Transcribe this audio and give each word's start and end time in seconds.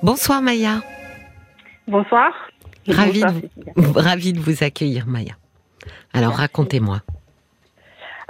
Bonsoir 0.00 0.40
Maya. 0.40 0.80
Bonsoir. 1.88 2.32
Ravi, 2.86 3.20
de, 3.20 4.38
de 4.38 4.40
vous 4.40 4.62
accueillir 4.62 5.06
Maya. 5.06 5.34
Alors 6.12 6.34
racontez-moi. 6.34 7.00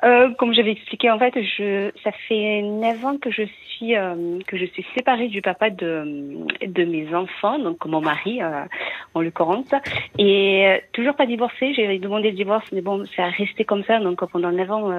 Euh, 0.04 0.32
comme 0.38 0.54
j'avais 0.54 0.72
expliqué, 0.72 1.10
en 1.10 1.18
fait, 1.18 1.34
je, 1.36 1.90
ça 2.02 2.10
fait 2.28 2.62
neuf 2.62 3.04
ans 3.04 3.18
que 3.18 3.30
je 3.30 3.42
suis 3.42 3.96
euh, 3.96 4.38
que 4.46 4.56
je 4.56 4.64
suis 4.66 4.86
séparée 4.96 5.28
du 5.28 5.42
papa 5.42 5.70
de 5.70 6.38
de 6.64 6.84
mes 6.84 7.14
enfants, 7.14 7.58
donc 7.58 7.84
mon 7.84 8.00
mari 8.00 8.40
euh, 8.40 8.64
en 9.14 9.20
l'occurrence, 9.20 9.70
et 10.16 10.66
euh, 10.66 10.78
toujours 10.92 11.16
pas 11.16 11.26
divorcée. 11.26 11.74
J'ai 11.74 11.98
demandé 11.98 12.30
le 12.30 12.36
divorce, 12.36 12.66
mais 12.72 12.80
bon, 12.80 13.04
ça 13.14 13.24
a 13.24 13.28
resté 13.30 13.64
comme 13.64 13.84
ça. 13.84 13.98
Donc 13.98 14.24
pendant 14.30 14.52
neuf 14.52 14.70
ans, 14.70 14.90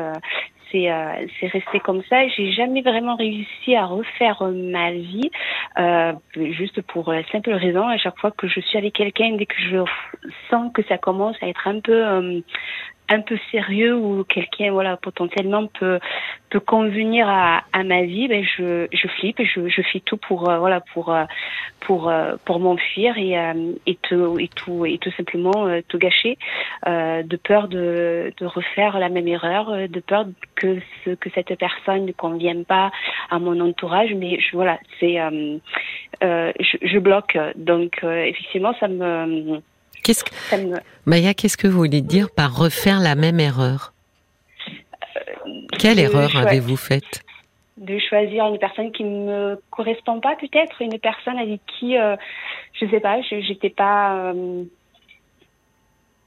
euh, 0.74 1.26
c'est 1.40 1.40
c'est 1.40 1.48
resté 1.48 1.80
comme 1.80 2.04
ça. 2.10 2.28
J'ai 2.30 2.52
jamais 2.52 2.82
vraiment 2.82 3.16
réussi 3.16 3.76
à 3.76 3.86
refaire 3.86 4.44
ma 4.44 4.92
vie, 4.92 5.32
juste 6.36 6.82
pour 6.82 7.12
la 7.12 7.24
simple 7.32 7.52
raison 7.52 7.88
à 7.88 7.98
chaque 7.98 8.18
fois 8.20 8.32
que 8.32 8.48
je 8.48 8.60
suis 8.60 8.78
avec 8.78 8.94
quelqu'un, 8.94 9.36
dès 9.36 9.46
que 9.46 9.60
je 9.60 9.84
sens 10.50 10.72
que 10.74 10.84
ça 10.84 10.98
commence 10.98 11.36
à 11.42 11.48
être 11.48 11.68
un 11.68 11.80
peu 11.80 12.42
un 13.10 13.22
peu 13.22 13.38
sérieux 13.52 13.96
ou 13.96 14.24
quelqu'un 14.24 14.72
voilà 14.72 14.98
potentiellement 14.98 15.68
peut 15.68 16.00
peut 16.50 16.60
convenir 16.60 17.28
à, 17.28 17.64
à 17.74 17.84
ma 17.84 18.04
vie 18.04 18.28
ben 18.28 18.44
je 18.44 18.88
je 18.92 19.08
flippe 19.08 19.42
je 19.44 19.68
je 19.68 19.82
fais 19.82 20.00
tout 20.00 20.18
pour 20.18 20.50
euh, 20.50 20.60
voilà 20.60 20.82
pour 20.94 21.14
euh, 21.14 21.26
pour 21.82 22.10
euh, 22.10 22.36
pour 22.46 22.60
m'enfuir 22.60 23.18
et 23.18 23.36
et 23.86 23.96
tout 23.96 24.38
et 24.40 24.48
tout 24.48 24.86
et 24.86 24.98
tout 25.00 25.12
simplement 25.12 25.68
tout 25.88 25.98
gâcher 25.98 26.38
de 26.86 27.36
peur 27.38 27.68
de 27.68 28.32
de 28.38 28.46
refaire 28.46 29.00
la 29.00 29.10
même 29.10 29.28
erreur 29.28 29.88
de 29.88 30.00
peur 30.00 30.26
que 30.56 30.80
ce 31.04 31.12
que 31.12 31.30
cette 31.32 31.56
personne 31.58 32.06
ne 32.06 32.12
convienne 32.12 32.66
pas 32.66 32.92
à 33.30 33.40
mon 33.40 33.60
entourage. 33.60 34.14
Mais 34.14 34.40
je 34.40 34.56
voilà 34.56 34.80
c'est 35.00 35.18
je, 36.22 36.78
je 36.82 37.00
bloque. 37.00 37.38
Donc 37.56 38.04
effectivement 38.04 38.74
ça 38.80 38.88
me 38.88 39.62
Qu'est-ce 40.04 40.24
que... 40.24 40.32
Maya, 41.06 41.34
qu'est-ce 41.34 41.58
que 41.58 41.68
vous 41.68 41.78
voulez 41.78 42.02
dire 42.02 42.30
par 42.32 42.56
refaire 42.56 43.00
la 43.00 43.16
même 43.16 43.40
erreur 43.40 43.94
euh, 44.68 45.52
Quelle 45.78 46.00
erreur 46.00 46.36
avez-vous 46.36 46.78
faite 46.78 47.24
de 47.78 47.98
choisir 47.98 48.46
une 48.48 48.60
personne 48.60 48.92
qui 48.92 49.06
ne 49.06 49.26
me 49.26 49.62
correspond 49.72 50.20
pas 50.20 50.36
peut-être 50.36 50.82
une 50.82 51.00
personne 51.00 51.38
avec 51.38 51.62
qui 51.66 51.98
euh, 51.98 52.18
je 52.74 52.86
sais 52.90 53.00
pas 53.00 53.22
j'étais 53.22 53.70
pas 53.70 54.34
euh, 54.34 54.66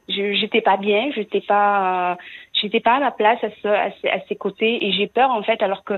j'étais 0.09 0.63
pas 0.63 0.79
bien 0.79 1.11
j'étais 1.15 1.43
pas 1.43 2.17
j'étais 2.63 2.81
pas 2.81 2.95
à 2.95 3.01
ma 3.01 3.11
place 3.11 3.39
à, 3.43 3.69
à, 3.69 4.21
ses 4.29 4.37
côtés 4.37 4.87
et 4.87 4.93
j'ai 4.93 5.07
peur 5.07 5.31
en 5.31 5.43
fait 5.43 5.63
alors 5.63 5.85
que 5.85 5.95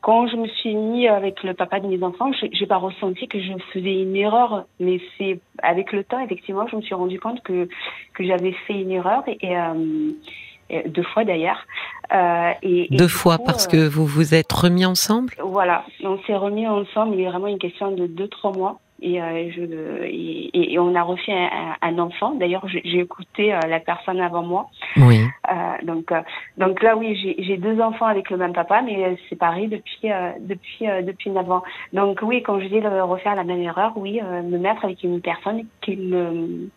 quand 0.00 0.28
je 0.28 0.36
me 0.36 0.46
suis 0.46 0.74
mis 0.74 1.08
avec 1.08 1.42
le 1.42 1.52
papa 1.52 1.80
de 1.80 1.88
mes 1.88 2.02
enfants, 2.02 2.30
j'ai 2.52 2.66
pas 2.66 2.76
ressenti 2.76 3.26
que 3.26 3.40
je 3.40 3.52
faisais 3.72 4.02
une 4.02 4.14
erreur, 4.14 4.64
mais 4.78 5.00
c'est 5.18 5.40
avec 5.62 5.92
le 5.92 6.04
temps 6.04 6.20
effectivement, 6.20 6.66
je 6.68 6.76
me 6.76 6.82
suis 6.82 6.94
rendu 6.94 7.18
compte 7.18 7.42
que 7.42 7.68
que 8.14 8.24
j'avais 8.24 8.52
fait 8.52 8.74
une 8.74 8.92
erreur 8.92 9.24
et, 9.26 9.58
euh, 9.58 10.82
deux 10.86 11.02
fois 11.02 11.24
d'ailleurs. 11.24 11.64
Euh, 12.12 12.52
et, 12.62 12.88
deux 12.90 13.08
fois 13.08 13.38
parce 13.38 13.66
que 13.66 13.76
euh, 13.76 13.88
vous 13.88 14.06
vous 14.06 14.34
êtes 14.34 14.52
remis 14.52 14.84
ensemble? 14.84 15.34
Voilà, 15.42 15.84
on 16.04 16.18
s'est 16.22 16.36
remis 16.36 16.66
ensemble. 16.66 17.16
Il 17.16 17.20
est 17.22 17.28
vraiment 17.28 17.48
une 17.48 17.58
question 17.58 17.90
de 17.90 18.06
deux 18.06 18.28
trois 18.28 18.52
mois 18.52 18.78
et, 19.02 19.20
euh, 19.20 19.50
je, 19.54 20.04
et, 20.04 20.72
et, 20.72 20.78
on 20.78 20.94
a 20.94 21.02
refait 21.02 21.32
un, 21.32 21.76
un 21.82 21.98
enfant. 21.98 22.34
D'ailleurs, 22.34 22.66
j'ai 22.68 22.98
écouté 22.98 23.52
euh, 23.52 23.60
la 23.68 23.78
personne 23.78 24.20
avant 24.20 24.42
moi. 24.42 24.70
Oui. 24.96 25.20
Euh, 25.50 25.54
donc, 25.84 26.12
donc 26.56 26.82
là, 26.82 26.96
oui, 26.96 27.36
j'ai 27.38 27.56
deux 27.58 27.80
enfants 27.80 28.06
avec 28.06 28.30
le 28.30 28.38
même 28.38 28.54
papa, 28.54 28.80
mais 28.82 29.16
séparés 29.28 29.66
depuis 29.66 30.08
depuis 30.40 30.86
depuis 31.04 31.30
9 31.30 31.50
ans. 31.50 31.62
Donc 31.92 32.20
oui, 32.22 32.42
quand 32.42 32.58
je 32.60 32.66
dis 32.66 32.80
refaire 32.80 33.34
la 33.34 33.44
même 33.44 33.60
erreur, 33.60 33.92
oui, 33.96 34.20
me 34.22 34.58
mettre 34.58 34.84
avec 34.84 35.02
une 35.02 35.20
personne 35.20 35.64
qui 35.82 35.96
me 35.96 36.68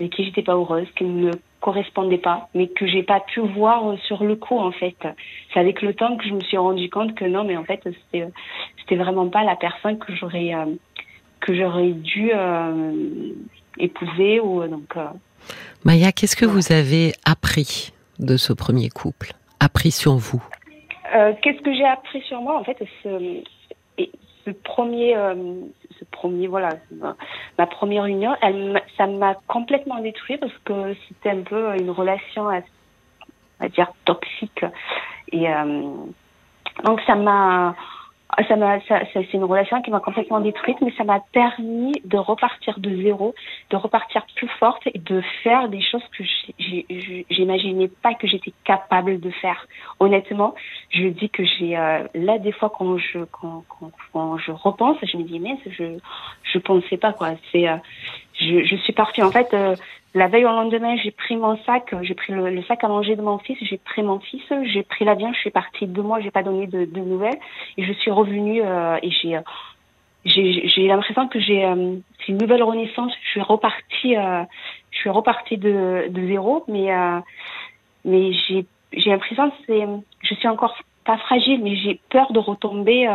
avec 0.00 0.12
qui 0.12 0.24
j'étais 0.24 0.42
pas 0.42 0.54
heureuse, 0.54 0.88
qui 0.96 1.04
ne 1.04 1.26
me 1.26 1.30
correspondait 1.60 2.18
pas, 2.18 2.48
mais 2.54 2.66
que 2.66 2.86
j'ai 2.86 3.04
pas 3.04 3.20
pu 3.20 3.40
voir 3.40 3.96
sur 4.06 4.24
le 4.24 4.34
coup 4.36 4.58
en 4.58 4.72
fait. 4.72 4.96
C'est 5.52 5.60
avec 5.60 5.82
le 5.82 5.94
temps 5.94 6.16
que 6.16 6.26
je 6.26 6.34
me 6.34 6.40
suis 6.40 6.56
rendu 6.56 6.90
compte 6.90 7.14
que 7.14 7.24
non, 7.26 7.44
mais 7.44 7.56
en 7.56 7.64
fait 7.64 7.80
c'était 7.84 8.28
c'était 8.80 8.96
vraiment 8.96 9.28
pas 9.28 9.44
la 9.44 9.56
personne 9.56 9.98
que 9.98 10.14
j'aurais 10.14 10.52
que 11.44 11.54
j'aurais 11.54 11.90
dû 11.90 12.30
euh, 12.34 13.34
épouser 13.78 14.40
ou 14.40 14.62
euh, 14.62 14.68
donc. 14.68 14.96
Euh, 14.96 15.04
Maya, 15.84 16.10
qu'est-ce 16.10 16.36
que 16.36 16.46
vous 16.46 16.72
avez 16.72 17.12
appris 17.26 17.92
de 18.18 18.38
ce 18.38 18.54
premier 18.54 18.88
couple? 18.88 19.32
Appris 19.60 19.90
sur 19.90 20.14
vous? 20.14 20.42
Qu'est-ce 21.42 21.62
que 21.62 21.72
j'ai 21.72 21.84
appris 21.84 22.22
sur 22.22 22.40
moi? 22.40 22.58
En 22.58 22.64
fait, 22.64 22.76
ce, 23.02 23.42
ce 24.44 24.50
premier, 24.50 25.14
ce 25.98 26.04
premier, 26.10 26.48
voilà, 26.48 26.70
ma, 27.58 27.66
première 27.66 28.06
union, 28.06 28.34
elle, 28.42 28.82
ça 28.96 29.06
m'a 29.06 29.34
complètement 29.46 30.00
détruit 30.00 30.38
parce 30.38 30.52
que 30.64 30.96
c'était 31.06 31.30
un 31.30 31.42
peu 31.42 31.76
une 31.76 31.90
relation, 31.90 32.48
à, 32.48 32.62
à 33.60 33.68
dire 33.68 33.92
toxique, 34.06 34.64
et 35.30 35.46
donc 36.84 37.00
ça 37.06 37.14
m'a 37.14 37.76
ça 38.48 38.56
m'a, 38.56 38.80
ça, 38.82 39.00
c'est 39.12 39.32
une 39.34 39.44
relation 39.44 39.80
qui 39.82 39.90
m'a 39.90 40.00
complètement 40.00 40.40
détruite, 40.40 40.78
mais 40.80 40.92
ça 40.96 41.04
m'a 41.04 41.20
permis 41.32 41.92
de 42.04 42.16
repartir 42.16 42.78
de 42.78 43.02
zéro, 43.02 43.34
de 43.70 43.76
repartir 43.76 44.24
plus 44.36 44.48
forte 44.58 44.82
et 44.86 44.98
de 44.98 45.22
faire 45.42 45.68
des 45.68 45.80
choses 45.80 46.02
que 46.16 46.24
j'imaginais 47.30 47.88
pas 47.88 48.14
que 48.14 48.26
j'étais 48.26 48.52
capable 48.64 49.20
de 49.20 49.30
faire. 49.30 49.66
Honnêtement, 50.00 50.54
je 50.90 51.08
dis 51.08 51.30
que 51.30 51.44
j'ai 51.44 51.76
euh, 51.76 52.06
là 52.14 52.38
des 52.38 52.52
fois 52.52 52.72
quand 52.76 52.98
je 52.98 53.20
quand, 53.24 53.64
quand, 54.12 54.38
je 54.38 54.52
repense, 54.52 54.96
je 55.02 55.16
me 55.16 55.22
dis 55.24 55.40
mais 55.40 55.58
je 55.66 55.98
je 56.42 56.58
pensais 56.58 56.96
pas 56.96 57.12
quoi. 57.12 57.30
C'est 57.52 57.68
euh, 57.68 57.76
je, 58.40 58.64
je 58.64 58.76
suis 58.76 58.92
partie 58.92 59.22
en 59.22 59.30
fait. 59.30 59.52
Euh, 59.54 59.76
la 60.14 60.28
veille 60.28 60.44
au 60.44 60.48
lendemain, 60.48 60.96
j'ai 60.96 61.10
pris 61.10 61.36
mon 61.36 61.56
sac, 61.64 61.92
j'ai 62.02 62.14
pris 62.14 62.32
le, 62.32 62.62
sac 62.62 62.84
à 62.84 62.88
manger 62.88 63.16
de 63.16 63.22
mon 63.22 63.38
fils, 63.38 63.58
j'ai 63.62 63.78
pris 63.78 64.02
mon 64.02 64.20
fils, 64.20 64.42
j'ai 64.72 64.84
pris 64.84 65.04
l'avion, 65.04 65.32
je 65.32 65.40
suis 65.40 65.50
partie 65.50 65.86
deux 65.86 66.02
mois, 66.02 66.20
j'ai 66.20 66.30
pas 66.30 66.44
donné 66.44 66.68
de, 66.68 66.86
nouvelles 67.00 67.38
et 67.76 67.84
je 67.84 67.92
suis 67.94 68.12
revenue 68.12 68.62
euh, 68.62 68.96
et 69.02 69.10
j'ai 69.10 69.36
j'ai 70.24 70.86
l'impression 70.86 71.28
que 71.28 71.38
j'ai 71.38 71.64
euh, 71.64 71.96
une 72.28 72.38
nouvelle 72.38 72.62
renaissance. 72.62 73.12
Je 73.24 73.28
suis 73.28 73.42
repartie, 73.42 74.16
euh, 74.16 74.42
je 74.90 74.98
suis 74.98 75.10
repartie 75.10 75.58
de, 75.58 76.06
de 76.08 76.26
zéro, 76.26 76.64
mais 76.68 76.94
euh, 76.94 77.20
mais 78.04 78.32
j'ai 78.32 78.66
j'ai 78.92 79.10
l'impression 79.10 79.50
que 79.50 79.56
c'est, 79.66 79.86
je 80.22 80.34
suis 80.34 80.48
encore 80.48 80.76
pas 81.04 81.18
fragile, 81.18 81.60
mais 81.62 81.76
j'ai 81.76 82.00
peur 82.08 82.32
de 82.32 82.38
retomber 82.38 83.06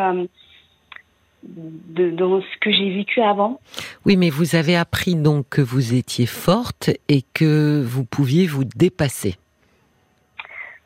de, 1.44 2.12
ce 2.18 2.60
que 2.60 2.72
j'ai 2.72 2.94
vécu 2.94 3.22
avant. 3.22 3.60
Oui, 4.06 4.18
mais 4.18 4.30
vous 4.30 4.56
avez 4.56 4.76
appris 4.76 5.16
donc 5.16 5.48
que 5.50 5.62
vous 5.62 5.94
étiez 5.94 6.26
forte 6.26 6.90
et 7.08 7.24
que 7.34 7.82
vous 7.86 8.04
pouviez 8.04 8.48
vous 8.48 8.64
dépasser. 8.64 9.36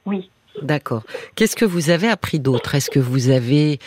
Oui. 0.05 0.29
D'accord. 0.61 1.03
Qu'est-ce 1.35 1.55
que 1.55 1.65
vous 1.65 1.89
avez 1.89 2.07
appris 2.07 2.39
d'autre? 2.39 2.75
Est-ce 2.75 2.91
que 2.91 2.99
vous 2.99 3.29
avez 3.29 3.79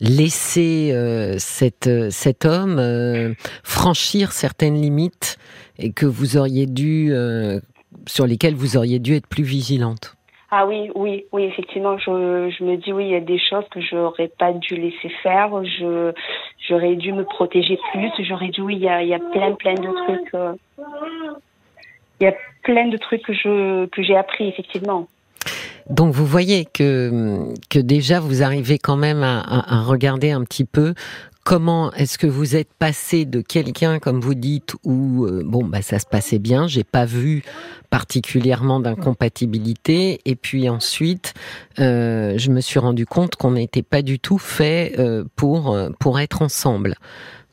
laissé 0.00 0.90
euh, 0.92 1.36
cet, 1.38 1.88
euh, 1.88 2.10
cet 2.10 2.44
homme 2.44 2.78
euh, 2.78 3.34
franchir 3.64 4.32
certaines 4.32 4.80
limites 4.80 5.36
et 5.78 5.92
que 5.92 6.06
vous 6.06 6.36
auriez 6.36 6.66
dû, 6.66 7.12
sur 8.06 8.26
lesquelles 8.26 8.54
vous 8.54 8.76
auriez 8.76 8.98
dû 8.98 9.14
être 9.14 9.26
plus 9.26 9.42
vigilante? 9.42 10.14
Ah 10.54 10.66
oui, 10.66 10.90
oui, 10.94 11.24
oui, 11.32 11.44
effectivement, 11.44 11.96
je, 11.96 12.10
me 12.62 12.76
dis 12.76 12.92
oui, 12.92 13.06
il 13.06 13.12
y 13.12 13.16
a 13.16 13.20
des 13.20 13.38
choses 13.38 13.64
que 13.70 13.80
j'aurais 13.80 14.28
pas 14.28 14.52
dû 14.52 14.76
laisser 14.76 15.08
faire. 15.22 15.48
J'aurais 16.68 16.94
dû 16.96 17.14
me 17.14 17.24
protéger 17.24 17.78
plus. 17.90 18.10
J'aurais 18.22 18.48
dû 18.48 18.60
oui, 18.60 18.76
il 18.76 18.82
y 18.82 19.14
a, 19.14 19.18
plein 19.18 19.54
plein 19.54 19.72
de 19.72 19.88
trucs. 20.04 20.34
Euh, 20.34 20.52
il 22.20 22.24
y 22.24 22.26
a 22.26 22.34
plein 22.64 22.88
de 22.88 22.98
trucs 22.98 23.22
que 23.22 24.02
j'ai 24.02 24.14
appris 24.14 24.46
effectivement. 24.46 25.08
Donc 25.88 26.12
vous 26.12 26.26
voyez 26.26 26.66
que 26.66 27.34
déjà 27.74 28.20
vous 28.20 28.42
arrivez 28.42 28.76
quand 28.78 28.96
même 28.96 29.22
à 29.22 29.82
regarder 29.86 30.32
un 30.32 30.44
petit 30.44 30.66
peu 30.66 30.92
Comment 31.44 31.92
est-ce 31.94 32.18
que 32.18 32.28
vous 32.28 32.54
êtes 32.54 32.72
passé 32.72 33.24
de 33.24 33.40
quelqu'un, 33.40 33.98
comme 33.98 34.20
vous 34.20 34.34
dites, 34.34 34.76
où 34.84 35.26
euh, 35.26 35.42
bon 35.44 35.64
bah 35.64 35.82
ça 35.82 35.98
se 35.98 36.06
passait 36.06 36.38
bien, 36.38 36.68
j'ai 36.68 36.84
pas 36.84 37.04
vu 37.04 37.42
particulièrement 37.90 38.78
d'incompatibilité, 38.78 40.20
et 40.24 40.36
puis 40.36 40.68
ensuite 40.68 41.34
euh, 41.80 42.34
je 42.38 42.50
me 42.50 42.60
suis 42.60 42.78
rendu 42.78 43.06
compte 43.06 43.34
qu'on 43.34 43.52
n'était 43.52 43.82
pas 43.82 44.02
du 44.02 44.20
tout 44.20 44.38
fait 44.38 44.94
euh, 45.00 45.24
pour 45.34 45.76
pour 45.98 46.20
être 46.20 46.42
ensemble. 46.42 46.94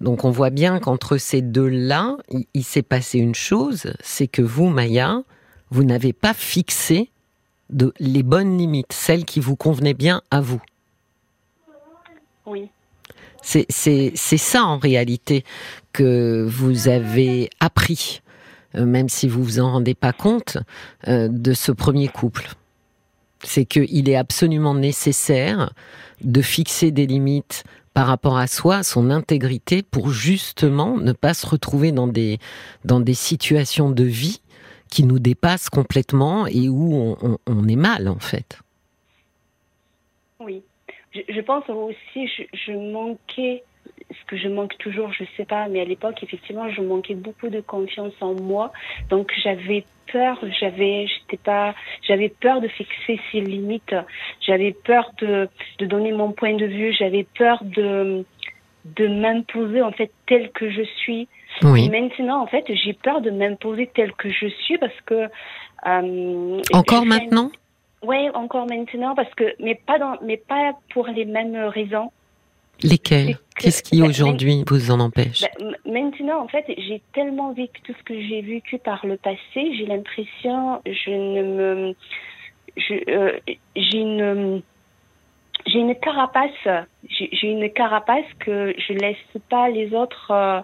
Donc 0.02 0.24
on 0.24 0.30
voit 0.30 0.52
bien 0.52 0.80
qu'entre 0.80 1.18
ces 1.18 1.42
deux-là, 1.42 2.18
il, 2.54 2.64
s'est 2.64 2.84
passé 2.84 3.18
une 3.18 3.36
chose, 3.36 3.92
c'est 4.02 4.28
que 4.28 4.44
vous, 4.44 4.68
Maya, 4.68 5.24
vous 5.72 5.84
n'avez 5.84 6.14
pas 6.14 6.34
fixé 6.34 7.10
de 7.72 7.92
les 8.00 8.24
bonnes 8.24 8.58
limites, 8.58 8.94
celles 8.94 9.26
qui 9.26 9.40
vous 9.40 9.56
convenaient 9.56 9.96
bien 9.96 10.22
à 10.32 10.42
vous. 10.42 10.62
Oui. 12.46 12.70
C'est 13.42 14.38
ça 14.38 14.64
en 14.64 14.78
réalité 14.78 15.44
que 15.94 16.46
vous 16.48 16.88
avez 16.88 17.50
appris, 17.60 18.22
euh, 18.76 18.86
même 18.86 19.10
si 19.10 19.28
vous 19.28 19.44
vous 19.44 19.60
en 19.60 19.72
rendez 19.72 19.96
pas 19.96 20.14
compte, 20.14 20.58
euh, 21.08 21.28
de 21.30 21.54
ce 21.54 21.72
premier 21.72 22.08
couple. 22.08 22.50
C'est 23.44 23.66
qu'il 23.66 24.10
est 24.10 24.16
absolument 24.16 24.76
nécessaire 24.76 25.74
de 26.22 26.42
fixer 26.42 26.92
des 26.92 27.08
limites 27.08 27.64
par 27.94 28.08
rapport 28.08 28.38
à 28.38 28.48
soi, 28.48 28.84
son 28.84 29.10
intégrité, 29.10 29.82
pour 29.82 30.12
justement 30.12 30.98
ne 30.98 31.12
pas 31.12 31.34
se 31.34 31.48
retrouver 31.48 31.92
dans 31.92 32.08
des, 32.08 32.40
dans 32.86 33.00
des 33.00 33.14
situations 33.14 33.90
de 33.90 34.04
vie 34.04 34.42
qui 34.90 35.04
nous 35.04 35.20
dépassent 35.20 35.70
complètement 35.70 36.48
et 36.48 36.70
où 36.70 37.16
on, 37.48 37.68
est 37.68 37.76
mal, 37.76 38.08
en 38.08 38.20
fait. 38.20 38.60
Oui. 41.16 41.26
Je, 41.28 41.42
pense 41.42 41.68
aussi, 41.70 42.28
je, 42.28 42.44
je 42.54 42.72
manquais 42.72 43.64
ce 44.12 44.26
que 44.28 44.38
je 44.38 44.48
manque 44.48 44.78
toujours, 44.78 45.12
je 45.14 45.24
sais 45.38 45.46
pas, 45.46 45.68
mais 45.68 45.82
à 45.82 45.86
l'époque, 45.86 46.22
effectivement, 46.24 46.70
je 46.70 46.82
manquais 46.82 47.16
beaucoup 47.16 47.50
de 47.50 47.62
confiance 47.62 48.14
en 48.22 48.34
moi. 48.34 48.72
Donc, 49.10 49.32
j'avais 49.44 49.86
peur, 50.12 50.40
j'avais, 50.60 51.08
j'étais 51.08 51.38
pas, 51.38 51.76
j'avais 52.08 52.30
peur 52.30 52.62
de 52.62 52.68
fixer 52.68 53.20
ses 53.32 53.42
limites, 53.42 53.96
j'avais 54.42 54.72
peur 54.72 55.12
de, 55.22 55.48
de 55.80 55.86
donner 55.86 56.12
mon 56.12 56.32
point 56.32 56.56
de 56.56 56.66
vue, 56.66 56.94
j'avais 56.94 57.26
peur 57.38 57.64
de, 57.64 58.26
de 58.86 59.08
m'imposer, 59.08 59.82
en 59.82 59.92
fait, 59.92 60.12
tel 60.26 60.52
que 60.52 60.70
je 60.70 60.84
suis. 60.84 61.28
Oui. 61.64 61.90
maintenant, 61.90 62.42
en 62.42 62.48
fait, 62.48 62.66
j'ai 62.70 62.94
peur 62.94 63.22
de 63.22 63.32
m'imposer 63.32 63.90
tel 63.94 64.14
que 64.14 64.30
je 64.30 64.48
suis 64.48 64.78
parce 64.78 65.00
que. 65.06 65.28
Euh, 65.86 66.62
encore 66.74 67.06
maintenant? 67.06 67.52
Oui, 68.04 68.30
encore 68.34 68.66
maintenant, 68.68 69.16
parce 69.16 69.34
que, 69.36 69.56
mais 69.60 69.76
pas 69.76 70.00
dans, 70.00 70.18
mais 70.22 70.38
pas 70.38 70.74
pour 70.94 71.08
les 71.08 71.26
mêmes 71.26 71.56
raisons. 71.56 72.12
Lesquels 72.82 73.38
Qu'est-ce 73.58 73.84
qui 73.84 74.02
aujourd'hui 74.02 74.64
vous 74.66 74.90
en 74.90 75.02
empêche? 75.02 75.42
bah, 75.42 75.66
Maintenant, 75.86 76.42
en 76.42 76.48
fait, 76.48 76.64
j'ai 76.78 77.02
tellement 77.14 77.52
vécu 77.52 77.82
tout 77.82 77.94
ce 77.98 78.04
que 78.04 78.20
j'ai 78.22 78.42
vécu 78.42 78.78
par 78.78 79.06
le 79.06 79.18
passé, 79.18 79.40
j'ai 79.56 79.86
l'impression, 79.86 80.82
je 80.86 81.12
ne 81.12 81.44
me, 81.44 81.96
euh, 83.10 83.40
j'ai 83.76 83.98
une, 83.98 84.62
j'ai 85.66 85.80
une 85.80 85.96
carapace, 85.96 86.86
j'ai 87.10 87.48
une 87.48 87.70
carapace 87.72 88.26
que 88.40 88.74
je 88.78 88.94
laisse 88.94 89.18
pas 89.50 89.70
les 89.70 89.94
autres 89.94 90.32
euh, 90.32 90.62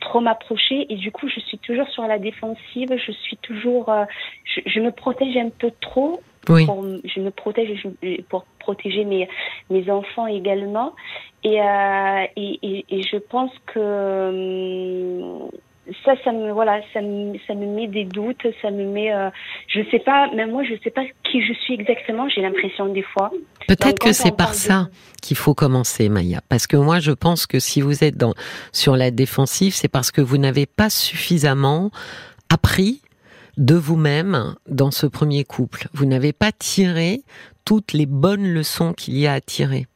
trop 0.00 0.20
m'approcher 0.20 0.86
et 0.88 0.96
du 0.96 1.12
coup, 1.12 1.28
je 1.28 1.40
suis 1.40 1.58
toujours 1.58 1.88
sur 1.88 2.06
la 2.06 2.18
défensive, 2.18 2.88
je 3.06 3.12
suis 3.12 3.36
toujours, 3.36 3.90
euh, 3.90 4.04
je, 4.66 4.80
me 4.80 4.90
protège 4.90 5.36
un 5.36 5.50
peu 5.50 5.70
trop 5.80 6.20
oui. 6.48 6.66
je 7.04 7.20
me 7.20 7.30
protège 7.30 7.86
pour 8.28 8.44
protéger 8.58 9.04
mes, 9.04 9.28
mes 9.68 9.90
enfants 9.90 10.26
également. 10.26 10.94
Et, 11.44 11.60
euh, 11.60 12.24
et, 12.36 12.84
et, 12.90 13.02
je 13.02 13.16
pense 13.16 13.50
que 13.66 15.40
hum, 15.40 15.50
ça, 16.04 16.12
ça 16.22 16.32
me 16.32 16.52
voilà, 16.52 16.80
ça 16.92 17.00
me, 17.00 17.36
ça 17.46 17.54
me 17.54 17.66
met 17.66 17.88
des 17.88 18.04
doutes, 18.04 18.46
ça 18.60 18.70
me 18.70 18.84
met, 18.84 19.12
euh, 19.12 19.30
je 19.68 19.80
sais 19.90 19.98
pas, 19.98 20.30
même 20.34 20.50
moi, 20.50 20.62
je 20.64 20.74
sais 20.84 20.90
pas 20.90 21.02
qui 21.24 21.42
je 21.42 21.52
suis 21.54 21.74
exactement. 21.74 22.28
J'ai 22.28 22.42
l'impression 22.42 22.92
des 22.92 23.02
fois. 23.02 23.30
Peut-être 23.66 23.98
que 23.98 24.12
c'est 24.12 24.36
par 24.36 24.54
ça 24.54 24.88
qu'il 25.22 25.36
faut 25.36 25.54
commencer, 25.54 26.08
Maya, 26.08 26.40
parce 26.48 26.66
que 26.66 26.76
moi, 26.76 27.00
je 27.00 27.12
pense 27.12 27.46
que 27.46 27.58
si 27.58 27.80
vous 27.80 28.04
êtes 28.04 28.16
dans 28.16 28.34
sur 28.72 28.96
la 28.96 29.10
défensive, 29.10 29.74
c'est 29.74 29.88
parce 29.88 30.10
que 30.10 30.20
vous 30.20 30.38
n'avez 30.38 30.66
pas 30.66 30.90
suffisamment 30.90 31.90
appris 32.50 33.00
de 33.56 33.74
vous-même 33.74 34.54
dans 34.68 34.90
ce 34.90 35.06
premier 35.06 35.44
couple. 35.44 35.88
Vous 35.92 36.06
n'avez 36.06 36.32
pas 36.32 36.52
tiré 36.52 37.22
toutes 37.64 37.92
les 37.92 38.06
bonnes 38.06 38.52
leçons 38.52 38.92
qu'il 38.92 39.16
y 39.18 39.26
a 39.26 39.34
à 39.34 39.40
tirer. 39.40 39.86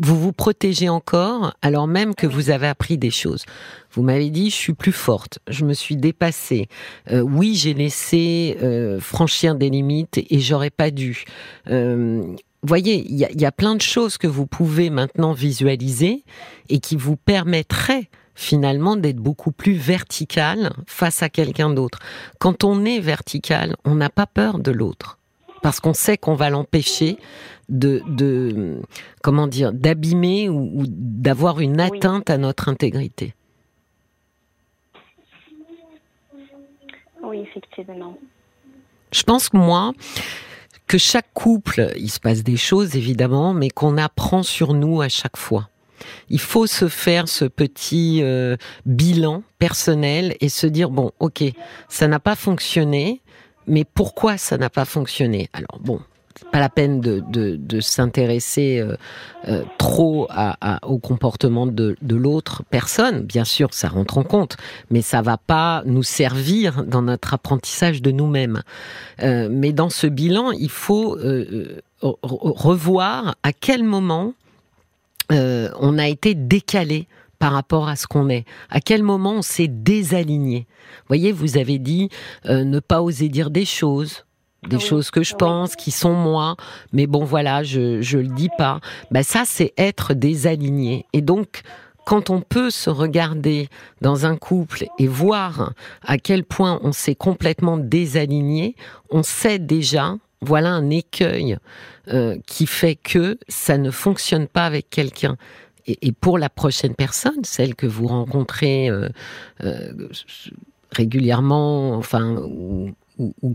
Vous 0.00 0.18
vous 0.18 0.32
protégez 0.32 0.88
encore 0.88 1.54
alors 1.62 1.86
même 1.86 2.14
que 2.14 2.26
vous 2.26 2.50
avez 2.50 2.66
appris 2.66 2.98
des 2.98 3.10
choses. 3.10 3.44
Vous 3.92 4.02
m'avez 4.02 4.30
dit, 4.30 4.50
je 4.50 4.56
suis 4.56 4.72
plus 4.72 4.92
forte, 4.92 5.38
je 5.48 5.64
me 5.64 5.72
suis 5.72 5.96
dépassée. 5.96 6.68
Euh, 7.10 7.20
oui, 7.20 7.54
j'ai 7.54 7.74
laissé 7.74 8.58
euh, 8.60 8.98
franchir 8.98 9.54
des 9.54 9.70
limites 9.70 10.18
et 10.18 10.40
j'aurais 10.40 10.70
pas 10.70 10.90
dû. 10.90 11.24
Euh, 11.70 12.24
voyez, 12.62 13.04
il 13.08 13.14
y, 13.14 13.40
y, 13.40 13.46
a 13.46 13.52
plein 13.52 13.76
de 13.76 13.82
choses 13.82 14.18
que 14.18 14.26
vous 14.26 14.46
pouvez 14.46 14.90
maintenant 14.90 15.32
visualiser 15.32 16.24
et 16.68 16.80
qui 16.80 16.96
vous 16.96 17.16
permettraient 17.16 18.08
finalement 18.34 18.96
d'être 18.96 19.16
beaucoup 19.16 19.52
plus 19.52 19.74
vertical 19.74 20.72
face 20.86 21.22
à 21.22 21.28
quelqu'un 21.28 21.70
d'autre. 21.70 21.98
Quand 22.38 22.64
on 22.64 22.84
est 22.84 23.00
vertical, 23.00 23.76
on 23.84 23.94
n'a 23.94 24.10
pas 24.10 24.26
peur 24.26 24.58
de 24.58 24.70
l'autre 24.70 25.18
parce 25.64 25.80
qu'on 25.80 25.94
sait 25.94 26.18
qu'on 26.18 26.34
va 26.34 26.50
l'empêcher 26.50 27.16
de, 27.70 28.02
de, 28.06 28.82
comment 29.22 29.46
dire, 29.46 29.72
d'abîmer 29.72 30.50
ou, 30.50 30.84
d'avoir 30.86 31.60
une 31.60 31.80
atteinte 31.80 32.28
à 32.28 32.36
notre 32.36 32.68
intégrité. 32.68 33.34
Oui, 37.22 37.38
effectivement. 37.38 38.18
Je 39.10 39.22
pense 39.22 39.48
que 39.48 39.56
moi, 39.56 39.94
que 40.86 40.98
chaque 40.98 41.32
couple, 41.32 41.92
il 41.96 42.10
se 42.10 42.20
passe 42.20 42.42
des 42.42 42.58
choses 42.58 42.94
évidemment, 42.94 43.54
mais 43.54 43.70
qu'on 43.70 43.96
apprend 43.96 44.42
sur 44.42 44.74
nous 44.74 45.00
à 45.00 45.08
chaque 45.08 45.38
fois. 45.38 45.70
Il 46.28 46.40
faut 46.40 46.66
se 46.66 46.88
faire 46.88 47.28
ce 47.28 47.44
petit 47.44 48.20
euh, 48.22 48.56
bilan 48.86 49.42
personnel 49.58 50.36
et 50.40 50.48
se 50.48 50.66
dire 50.66 50.90
bon, 50.90 51.12
ok, 51.18 51.44
ça 51.88 52.08
n'a 52.08 52.20
pas 52.20 52.36
fonctionné, 52.36 53.20
mais 53.66 53.84
pourquoi 53.84 54.36
ça 54.36 54.58
n'a 54.58 54.70
pas 54.70 54.84
fonctionné? 54.84 55.48
Alors 55.52 55.78
bon, 55.80 56.00
pas 56.50 56.58
la 56.58 56.68
peine 56.68 57.00
de, 57.00 57.22
de, 57.28 57.80
s'intéresser 57.80 58.80
euh, 58.80 58.96
euh, 59.48 59.62
trop 59.78 60.26
à, 60.30 60.80
au 60.86 60.98
comportement 60.98 61.66
de, 61.66 61.96
de 62.02 62.16
l'autre 62.16 62.62
personne. 62.68 63.20
Bien 63.20 63.44
sûr, 63.44 63.72
ça 63.72 63.88
rentre 63.88 64.18
en 64.18 64.24
compte, 64.24 64.56
mais 64.90 65.00
ça 65.00 65.22
va 65.22 65.38
pas 65.38 65.82
nous 65.86 66.02
servir 66.02 66.84
dans 66.84 67.02
notre 67.02 67.34
apprentissage 67.34 68.02
de 68.02 68.10
nous-mêmes. 68.10 68.62
mais 69.22 69.72
dans 69.72 69.90
ce 69.90 70.06
bilan, 70.06 70.50
il 70.50 70.70
faut 70.70 71.16
revoir 72.02 73.36
à 73.42 73.52
quel 73.52 73.84
moment 73.84 74.34
euh, 75.32 75.70
on 75.78 75.98
a 75.98 76.08
été 76.08 76.34
décalé 76.34 77.08
par 77.38 77.52
rapport 77.52 77.88
à 77.88 77.96
ce 77.96 78.06
qu'on 78.06 78.28
est 78.28 78.44
À 78.70 78.80
quel 78.80 79.02
moment 79.02 79.34
on 79.34 79.42
s'est 79.42 79.68
désaligné? 79.68 80.66
Voyez, 81.08 81.32
vous 81.32 81.56
avez 81.58 81.78
dit 81.78 82.08
euh, 82.46 82.64
ne 82.64 82.80
pas 82.80 83.02
oser 83.02 83.28
dire 83.28 83.50
des 83.50 83.64
choses, 83.64 84.24
des 84.68 84.78
choses 84.78 85.10
que 85.10 85.22
je 85.22 85.34
pense, 85.34 85.76
qui 85.76 85.90
sont 85.90 86.14
moi, 86.14 86.56
mais 86.92 87.06
bon 87.06 87.24
voilà, 87.24 87.62
je 87.62 88.00
je 88.00 88.18
le 88.18 88.28
dis 88.28 88.48
pas. 88.56 88.80
Ben 89.10 89.22
ça 89.22 89.42
c'est 89.44 89.74
être 89.76 90.14
désaligné. 90.14 91.06
Et 91.12 91.20
donc 91.20 91.62
quand 92.04 92.30
on 92.30 92.40
peut 92.40 92.70
se 92.70 92.90
regarder 92.90 93.68
dans 94.00 94.26
un 94.26 94.36
couple 94.36 94.84
et 94.98 95.06
voir 95.06 95.72
à 96.02 96.18
quel 96.18 96.44
point 96.44 96.78
on 96.82 96.92
s'est 96.92 97.14
complètement 97.14 97.78
désaligné, 97.78 98.76
on 99.10 99.22
sait 99.22 99.58
déjà 99.58 100.16
voilà 100.44 100.70
un 100.70 100.90
écueil 100.90 101.58
euh, 102.08 102.36
qui 102.46 102.66
fait 102.66 102.96
que 102.96 103.38
ça 103.48 103.78
ne 103.78 103.90
fonctionne 103.90 104.46
pas 104.46 104.66
avec 104.66 104.90
quelqu'un. 104.90 105.36
Et, 105.86 106.12
pour 106.12 106.38
la 106.38 106.48
prochaine 106.48 106.94
personne, 106.94 107.44
celle 107.44 107.74
que 107.74 107.86
vous 107.86 108.06
rencontrez 108.06 108.88
euh, 108.88 109.08
euh, 109.62 109.92
régulièrement, 110.92 111.94
enfin, 111.94 112.36
ou, 112.36 112.94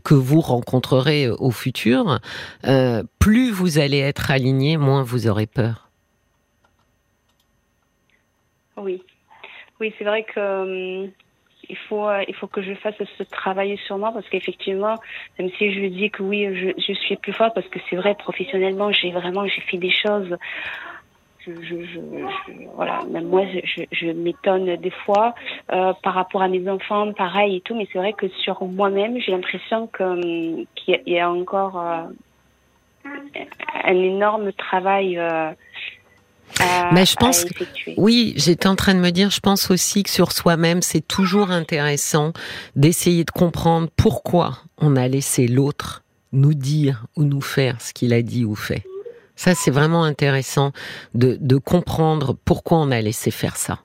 que 0.03 0.13
vous 0.13 0.39
rencontrerez 0.39 1.29
au 1.29 1.51
futur, 1.51 2.19
plus 3.17 3.51
vous 3.51 3.79
allez 3.79 3.98
être 3.98 4.31
aligné, 4.31 4.77
moins 4.77 5.03
vous 5.03 5.27
aurez 5.27 5.48
peur. 5.48 5.89
Oui, 8.77 9.03
oui, 9.79 9.93
c'est 9.98 10.05
vrai 10.05 10.24
que 10.24 11.03
hum, 11.05 11.12
il 11.69 11.77
faut, 11.77 12.07
euh, 12.07 12.23
il 12.27 12.33
faut 12.35 12.47
que 12.47 12.61
je 12.61 12.73
fasse 12.73 12.95
ce 13.17 13.23
travail 13.23 13.77
sur 13.85 13.97
moi 13.97 14.11
parce 14.11 14.27
qu'effectivement, 14.27 14.95
même 15.38 15.49
si 15.57 15.71
je 15.71 15.85
dis 15.88 16.09
que 16.09 16.23
oui, 16.23 16.73
je, 16.77 16.93
suis 16.93 17.15
plus 17.17 17.33
forte 17.33 17.53
parce 17.53 17.67
que 17.67 17.79
c'est 17.89 17.95
vrai, 17.95 18.15
professionnellement, 18.15 18.91
j'ai 18.91 19.11
vraiment, 19.11 19.45
j'ai 19.47 19.61
fait 19.61 19.77
des 19.77 19.91
choses. 19.91 20.35
Voilà, 22.75 22.99
même 23.09 23.27
moi, 23.27 23.43
je, 23.91 24.11
m'étonne 24.11 24.75
des 24.75 24.91
fois 24.91 25.33
euh, 25.71 25.93
par 26.03 26.13
rapport 26.13 26.41
à 26.41 26.47
mes 26.47 26.69
enfants, 26.69 27.11
pareil 27.13 27.57
et 27.57 27.61
tout, 27.61 27.75
mais 27.75 27.88
c'est 27.91 27.97
vrai 27.97 28.13
que 28.13 28.27
sur 28.27 28.63
moi-même, 28.63 29.19
j'ai 29.19 29.31
l'impression 29.31 29.88
que 29.88 30.63
qu'il 30.75 31.01
y 31.07 31.19
a 31.19 31.31
encore 31.31 31.79
euh, 31.79 32.03
un 33.83 33.95
énorme 33.95 34.51
travail. 34.53 35.19
Euh, 36.62 36.63
mais 36.91 37.06
je 37.06 37.15
pense, 37.15 37.46
oui, 37.98 38.34
j'étais 38.36 38.68
en 38.68 38.75
train 38.75 38.94
de 38.94 39.00
me 39.00 39.12
dire, 39.12 39.29
je 39.29 39.39
pense 39.39 39.72
aussi 39.72 40.03
que 40.03 40.10
sur 40.10 40.32
soi-même, 40.32 40.82
c'est 40.82 41.06
toujours 41.08 41.51
intéressant 41.51 42.34
d'essayer 42.75 43.24
de 43.24 43.32
comprendre 43.32 43.88
pourquoi 43.96 44.60
on 44.77 44.96
a 44.96 45.08
laissé 45.08 45.48
l'autre 45.48 46.03
nous 46.32 46.53
dire 46.53 47.06
ou 47.15 47.24
nous 47.24 47.41
faire 47.41 47.82
ce 47.82 47.94
qu'il 47.94 48.13
a 48.13 48.22
dit 48.22 48.46
ou 48.46 48.56
fait. 48.56 48.84
Ça, 49.36 49.56
c'est 49.56 49.72
vraiment 49.72 50.03
intéressant 50.03 50.74
de, 51.13 51.38
de, 51.39 51.56
comprendre 51.56 52.36
pourquoi 52.44 52.79
on 52.79 52.91
a 52.91 53.00
laissé 53.00 53.32
faire 53.32 53.56
ça. 53.56 53.79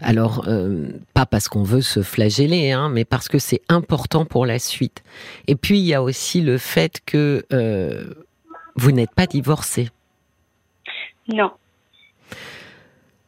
Alors, 0.00 0.44
euh, 0.46 0.88
pas 1.14 1.26
parce 1.26 1.48
qu'on 1.48 1.62
veut 1.62 1.80
se 1.80 2.02
flageller, 2.02 2.70
hein, 2.70 2.88
mais 2.90 3.04
parce 3.04 3.28
que 3.28 3.38
c'est 3.38 3.62
important 3.68 4.24
pour 4.24 4.46
la 4.46 4.58
suite. 4.58 5.02
Et 5.48 5.56
puis, 5.56 5.78
il 5.78 5.84
y 5.84 5.94
a 5.94 6.02
aussi 6.02 6.42
le 6.42 6.58
fait 6.58 7.00
que 7.04 7.44
euh, 7.52 8.04
vous 8.76 8.92
n'êtes 8.92 9.12
pas 9.14 9.26
divorcé. 9.26 9.90
Non, 11.32 11.50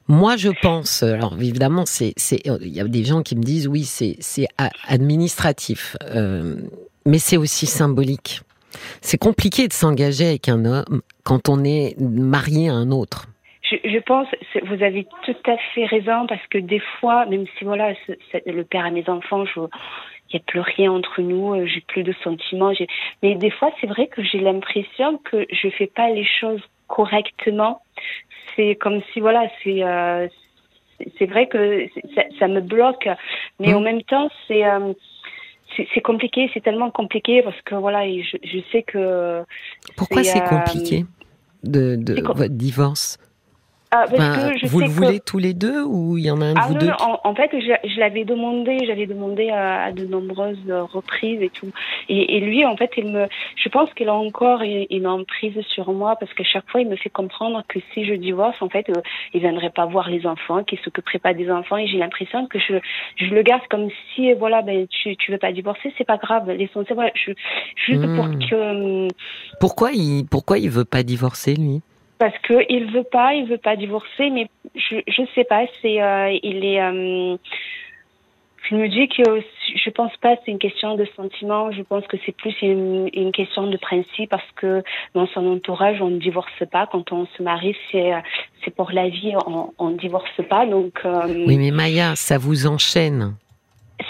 moi, 0.09 0.37
je 0.37 0.51
pense, 0.63 1.03
alors 1.03 1.35
évidemment, 1.35 1.85
il 1.99 2.69
y 2.69 2.81
a 2.81 2.85
des 2.85 3.05
gens 3.05 3.23
qui 3.23 3.35
me 3.35 3.43
disent 3.43 3.67
oui, 3.67 3.83
c'est, 3.83 4.47
administratif, 4.87 5.97
euh, 6.03 6.57
mais 7.05 7.19
c'est 7.19 7.37
aussi 7.37 7.67
symbolique. 7.67 8.43
C'est 9.01 9.19
compliqué 9.19 9.67
de 9.67 9.73
s'engager 9.73 10.27
avec 10.27 10.49
un 10.49 10.65
homme 10.65 11.03
quand 11.25 11.49
on 11.49 11.65
est 11.65 11.97
marié 11.99 12.69
à 12.69 12.75
un 12.75 12.93
autre. 12.93 13.27
je, 13.63 13.99
pense, 13.99 14.29
vous 14.63 14.83
avez 14.83 15.09
tout 15.25 15.51
à 15.51 15.57
fait 15.75 15.87
raison 15.87 16.27
parce 16.29 16.47
que 16.51 16.59
des 16.59 16.83
fois, 17.01 17.27
même 17.27 17.47
si 17.59 17.65
voilà, 17.65 17.93
le 18.47 18.63
père 18.63 18.85
à 18.85 18.91
mes 18.91 19.09
enfants, 19.09 19.45
il 19.57 20.37
n'y 20.37 20.41
a 20.41 20.43
plus 20.47 20.61
rien 20.61 20.93
entre 20.93 21.21
nous, 21.21 21.55
euh, 21.55 21.67
j'ai 21.67 21.81
plus 21.81 22.05
de 22.05 22.15
sentiments. 22.23 22.73
Mais 23.23 23.35
des 23.35 23.51
fois, 23.51 23.73
c'est 23.81 23.87
vrai 23.89 24.07
que 24.07 24.23
j'ai 24.23 24.39
l'impression 24.39 25.19
que 25.19 25.47
je 25.51 25.69
fais 25.71 25.87
pas 25.87 26.11
les 26.11 26.27
choses 26.41 26.63
correctement. 26.89 27.83
C'est 28.55 28.77
comme 28.77 29.01
si 29.13 29.21
voilà, 29.21 29.49
c'est 29.63 29.83
euh, 29.83 30.29
c'est 31.19 31.27
vrai 31.27 31.47
que 31.49 31.87
ça, 32.15 32.23
ça, 32.39 32.49
me 32.49 32.61
bloque, 32.61 33.09
mais 33.61 33.75
en 33.75 33.81
mmh. 33.81 33.85
même 33.85 34.03
temps, 34.03 34.31
c'est 34.49 34.65
euh, 34.65 34.93
c'est 35.77 36.01
compliqué, 36.01 36.51
c'est 36.55 36.63
tellement 36.63 36.91
compliqué 36.91 37.43
parce 37.43 37.61
que 37.63 37.75
voilà, 37.75 38.07
je, 38.07 38.37
je 38.43 38.59
sais 38.73 38.83
que. 38.83 39.43
Pourquoi 39.97 40.23
c'est 40.23 40.45
compliqué 40.45 41.05
de, 41.65 41.97
de 41.97 42.21
votre 42.23 42.47
divorce? 42.49 43.19
Ah, 43.93 44.05
vous 44.65 44.81
le 44.81 44.89
voulez 44.89 45.21
tous 45.21 45.39
les 45.39 45.55
deux 45.55 45.83
ou 45.85 46.19
il 46.19 46.25
y 46.25 46.31
en 46.31 46.41
a 46.41 46.47
un 46.47 46.55
de 46.55 46.59
ah, 46.61 46.67
vous 46.67 46.75
deux 46.75 46.91
en, 46.99 47.35
fait, 47.35 47.51
je, 47.53 48.01
l'avais 48.01 48.25
demandé, 48.25 48.85
j'avais 48.85 49.07
demandé 49.07 49.51
à, 49.51 49.93
de 49.93 50.05
nombreuses 50.07 50.59
reprises 50.93 51.41
et 51.41 51.51
tout. 51.51 51.71
Et, 52.09 52.41
lui, 52.41 52.65
en 52.65 52.77
fait, 52.77 52.91
il 52.97 53.07
me, 53.07 53.27
je 53.57 53.69
pense 53.69 53.93
qu'il 53.95 54.09
a 54.09 54.15
encore 54.15 54.63
une, 54.63 55.07
emprise 55.07 55.61
sur 55.69 55.93
moi 55.93 56.17
parce 56.17 56.33
que 56.35 56.43
chaque 56.43 56.69
fois, 56.69 56.81
il 56.81 56.89
me 56.89 56.97
fait 56.97 57.11
comprendre 57.11 57.63
que 57.69 57.79
si 57.95 58.05
je 58.05 58.15
divorce, 58.15 58.61
en 58.61 58.69
fait, 58.69 58.89
euh, 58.91 59.01
il 59.33 59.41
viendrait 59.41 59.71
pas 59.71 59.87
voir 59.87 60.11
les 60.11 60.27
enfants, 60.27 60.65
qu'il 60.65 60.81
s'occuperait 60.81 61.21
pas 61.21 61.33
des 61.33 61.49
enfants. 61.49 61.77
Et 61.77 61.87
j'ai 61.87 61.99
l'impression 61.99 62.47
que 62.49 62.59
je, 62.59 62.75
je 63.17 63.27
le 63.27 63.43
garde 63.43 63.63
comme 63.71 63.89
si, 64.15 64.33
voilà, 64.33 64.63
ben 64.63 64.87
tu, 64.89 65.17
tu 65.17 65.31
veux 65.31 65.39
pas 65.39 65.53
divorcer, 65.53 65.93
c'est 65.97 66.07
pas 66.07 66.17
grave, 66.17 66.51
l'essentiel, 66.51 66.97
voilà, 66.97 67.13
je, 67.15 67.31
juste 67.77 68.17
pour 68.17 68.27
hmm. 68.27 68.39
que. 68.51 69.09
Pourquoi 69.61 69.93
il, 69.93 70.25
pourquoi 70.29 70.59
il 70.59 70.71
veut 70.71 70.85
pas 70.85 71.05
divorcer 71.05 71.55
lui? 71.55 71.83
Parce 72.19 72.37
que 72.39 72.55
il 72.69 72.91
veut 72.93 73.05
pas, 73.05 73.35
il 73.35 73.47
veut 73.47 73.59
pas 73.59 73.77
divorcer, 73.77 74.31
mais 74.31 74.49
je 74.75 74.97
je 75.07 75.23
sais 75.35 75.45
pas, 75.45 75.67
c'est 75.83 76.03
euh, 76.03 76.37
il 76.43 76.65
est 76.65 76.81
euh, 76.81 77.37
je 78.69 78.75
me 78.75 78.89
dis 78.89 79.09
que 79.09 79.43
je 79.75 79.91
pense 79.91 80.17
pas 80.21 80.37
c'est 80.45 80.51
une 80.51 80.59
question 80.59 80.97
de 80.97 81.07
sentiment, 81.17 81.71
je 81.73 81.83
pense 81.83 82.07
que 82.07 82.17
c'est 82.25 82.33
plus 82.33 82.55
une, 82.63 83.09
une, 83.13 83.33
question 83.33 83.67
de 83.67 83.77
principe 83.77 84.31
parce 84.31 84.51
que 84.57 84.83
dans 85.15 85.27
son 85.29 85.47
entourage 85.47 86.01
on 86.01 86.09
ne 86.09 86.19
divorce 86.19 86.65
pas. 86.71 86.87
Quand 86.91 87.13
on 87.13 87.27
se 87.37 87.43
marie 87.43 87.77
c'est 87.93 88.13
c'est 88.65 88.75
pour 88.75 88.91
la 88.93 89.09
vie 89.09 89.35
on 89.47 89.73
on 89.79 89.91
divorce 89.91 90.41
pas 90.49 90.67
donc 90.67 91.01
euh, 91.05 91.45
Oui 91.47 91.59
mais 91.59 91.71
Maya 91.71 92.17
ça 92.17 92.39
vous 92.39 92.67
enchaîne. 92.67 93.35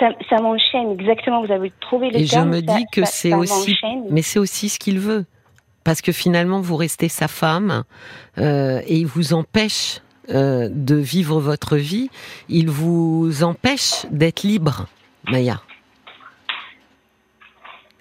Ça, 0.00 0.08
ça 0.28 0.42
m'enchaîne 0.42 0.92
exactement 0.92 1.44
vous 1.44 1.52
avez 1.52 1.72
trouvé 1.80 2.10
le 2.10 2.18
Et 2.18 2.26
je 2.26 2.40
me 2.40 2.60
dis 2.60 2.86
que 2.92 3.04
c'est 3.04 3.34
aussi 3.34 3.78
mais 4.10 4.22
c'est 4.22 4.38
aussi 4.38 4.68
ce 4.68 4.78
qu'il 4.78 4.98
veut 4.98 5.26
parce 5.86 6.02
que 6.02 6.10
finalement 6.10 6.60
vous 6.60 6.74
restez 6.74 7.08
sa 7.08 7.28
femme 7.28 7.84
euh, 8.38 8.82
et 8.88 8.96
il 8.96 9.06
vous 9.06 9.34
empêche 9.34 10.00
euh, 10.30 10.68
de 10.68 10.96
vivre 10.96 11.38
votre 11.38 11.76
vie, 11.76 12.10
il 12.48 12.68
vous 12.68 13.44
empêche 13.44 14.04
d'être 14.10 14.42
libre, 14.42 14.88
Maya. 15.30 15.62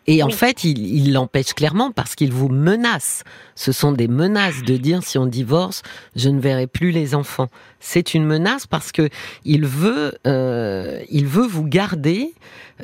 Et 0.07 0.23
en 0.23 0.29
fait, 0.29 0.63
il 0.63 1.13
l'empêche 1.13 1.53
clairement 1.53 1.91
parce 1.91 2.15
qu'il 2.15 2.31
vous 2.31 2.49
menace. 2.49 3.23
Ce 3.53 3.71
sont 3.71 3.91
des 3.91 4.07
menaces 4.07 4.63
de 4.63 4.77
dire 4.77 5.03
si 5.03 5.19
on 5.19 5.27
divorce, 5.27 5.83
je 6.15 6.29
ne 6.29 6.39
verrai 6.39 6.65
plus 6.65 6.89
les 6.89 7.13
enfants. 7.13 7.49
C'est 7.79 8.15
une 8.15 8.25
menace 8.25 8.65
parce 8.65 8.91
que 8.91 9.09
il 9.45 9.65
veut, 9.65 10.17
euh, 10.25 11.01
il 11.09 11.27
veut 11.27 11.47
vous 11.47 11.65
garder 11.65 12.33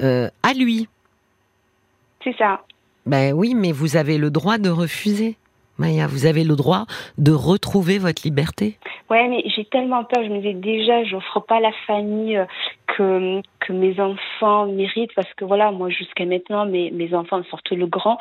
euh, 0.01 0.29
à 0.43 0.53
lui. 0.53 0.87
C'est 2.23 2.35
ça. 2.37 2.61
Ben 3.05 3.33
oui, 3.33 3.53
mais 3.55 3.71
vous 3.71 3.97
avez 3.97 4.17
le 4.17 4.29
droit 4.29 4.57
de 4.57 4.69
refuser. 4.69 5.35
Maya, 5.77 6.05
vous 6.05 6.25
avez 6.25 6.43
le 6.43 6.55
droit 6.55 6.85
de 7.17 7.31
retrouver 7.31 7.97
votre 7.97 8.21
liberté. 8.23 8.77
Ouais, 9.09 9.27
mais 9.27 9.43
j'ai 9.55 9.65
tellement 9.65 10.03
peur. 10.03 10.23
Je 10.23 10.29
me 10.29 10.37
disais 10.37 10.53
déjà, 10.53 11.03
je 11.03 11.15
n'offre 11.15 11.39
pas 11.39 11.59
la 11.59 11.71
famille 11.87 12.37
euh, 12.37 12.45
que, 12.87 13.41
que 13.59 13.73
mes 13.73 13.99
enfants 13.99 14.67
méritent 14.67 15.13
parce 15.15 15.33
que 15.35 15.43
voilà, 15.43 15.71
moi 15.71 15.89
jusqu'à 15.89 16.25
maintenant, 16.25 16.65
mes, 16.65 16.91
mes 16.91 17.13
enfants, 17.13 17.41
surtout 17.49 17.75
le 17.75 17.87
grand, 17.87 18.19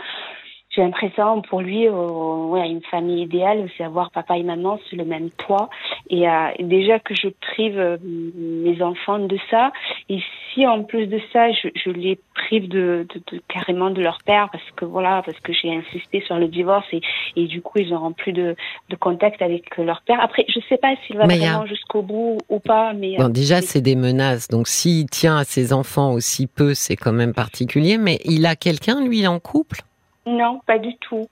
j'ai 0.71 0.83
l'impression 0.83 1.43
pour 1.43 1.61
lui, 1.61 1.89
euh, 1.89 1.93
ouais, 1.93 2.69
une 2.69 2.83
famille 2.83 3.23
idéale, 3.23 3.69
c'est 3.77 3.83
avoir 3.83 4.13
papa 4.13 4.39
et 4.39 4.45
maman 4.45 4.79
sur 4.89 4.97
le 4.97 5.05
même 5.05 5.31
toit. 5.31 5.69
Et 6.09 6.29
euh, 6.29 6.49
déjà 6.61 7.01
que 7.01 7.13
je 7.15 7.29
prive 7.29 7.77
euh, 7.79 7.97
mes 8.05 8.81
enfants 8.81 9.19
de 9.19 9.37
ça, 9.51 9.73
et 10.09 10.21
si 10.53 10.67
en 10.67 10.85
plus 10.85 11.09
de 11.09 11.21
ça, 11.33 11.51
je, 11.51 11.69
je 11.75 11.91
les 11.91 12.21
prive 12.35 12.69
de, 12.69 13.07
de, 13.13 13.21
de, 13.33 13.43
carrément 13.49 13.91
de 13.91 14.01
leur 14.01 14.19
père, 14.25 14.49
parce 14.53 14.71
que 14.77 14.85
voilà, 14.85 15.23
parce 15.27 15.39
que 15.41 15.53
j'ai 15.53 15.75
insisté 15.75 16.23
sur 16.23 16.37
le 16.37 16.47
divorce 16.47 16.87
et, 16.93 17.01
et 17.35 17.47
du 17.47 17.63
coup 17.63 17.79
ils 17.81 17.91
n'auront 17.91 18.13
plus 18.13 18.33
de, 18.33 18.55
de 18.89 18.97
contact 18.97 19.43
avec 19.43 19.77
leur 19.77 20.03
père. 20.03 20.21
Après, 20.23 20.45
je 20.49 20.61
sais 20.69 20.77
pas 20.79 20.95
s'il 21.05 21.17
va 21.17 21.27
vraiment 21.27 21.67
jusqu'au 21.67 22.03
bout 22.03 22.39
ou 22.49 22.61
pas, 22.61 22.93
mais 22.93 23.17
bon, 23.17 23.29
déjà 23.29 23.61
c'est 23.61 23.81
des 23.81 23.97
menaces. 23.97 24.47
Donc 24.49 24.69
s'il 24.69 25.07
tient 25.07 25.37
à 25.39 25.45
ses 25.45 25.73
enfants 25.73 26.13
aussi 26.13 26.47
peu, 26.47 26.75
c'est 26.75 26.97
quand 26.97 27.13
même 27.13 27.35
particulier. 27.35 27.99
Mais 27.99 28.21
il 28.25 28.47
a 28.47 28.55
quelqu'un, 28.55 29.05
lui, 29.05 29.27
en 29.27 29.41
couple? 29.41 29.81
Non, 30.27 30.61
pas 30.67 30.79
du 30.79 30.97
tout. 30.97 31.29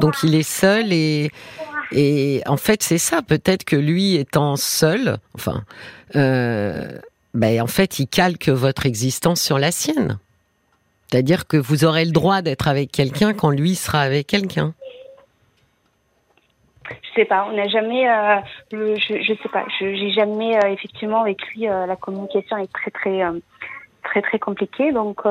Donc 0.00 0.22
il 0.22 0.34
est 0.34 0.42
seul 0.42 0.92
et, 0.92 1.30
et 1.92 2.42
en 2.46 2.56
fait 2.56 2.82
c'est 2.82 2.98
ça, 2.98 3.22
peut-être 3.22 3.64
que 3.64 3.76
lui 3.76 4.16
étant 4.16 4.56
seul, 4.56 5.16
enfin, 5.34 5.62
euh, 6.16 6.98
ben, 7.34 7.60
en 7.60 7.66
fait 7.66 7.98
il 7.98 8.06
calque 8.06 8.48
votre 8.48 8.86
existence 8.86 9.40
sur 9.40 9.58
la 9.58 9.70
sienne. 9.70 10.18
C'est-à-dire 11.08 11.46
que 11.46 11.56
vous 11.56 11.84
aurez 11.84 12.04
le 12.04 12.10
droit 12.10 12.42
d'être 12.42 12.68
avec 12.68 12.90
quelqu'un 12.90 13.32
quand 13.32 13.50
lui 13.50 13.74
sera 13.74 14.00
avec 14.00 14.26
quelqu'un. 14.26 14.74
Je 16.90 17.20
sais 17.20 17.24
pas, 17.24 17.46
on 17.50 17.56
n'a 17.56 17.68
jamais, 17.68 18.08
euh, 18.08 18.40
je, 18.72 19.22
je 19.22 19.34
sais 19.42 19.48
pas, 19.48 19.64
je 19.80 19.94
j'ai 19.94 20.10
jamais 20.10 20.56
euh, 20.56 20.68
effectivement 20.72 21.22
avec 21.22 21.40
lui 21.48 21.62
la 21.62 21.96
communication 21.96 22.58
est 22.58 22.72
très 22.72 22.90
très 22.90 23.22
très 24.02 24.22
très 24.22 24.38
compliquée 24.38 24.92
donc. 24.92 25.22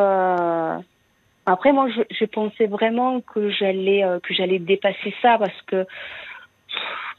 Après, 1.45 1.71
moi, 1.71 1.87
je, 1.89 2.01
je 2.09 2.25
pensais 2.25 2.65
vraiment 2.65 3.21
que 3.21 3.49
j'allais 3.49 4.03
euh, 4.03 4.19
que 4.19 4.33
j'allais 4.33 4.59
dépasser 4.59 5.13
ça 5.21 5.37
parce 5.37 5.61
que, 5.63 5.85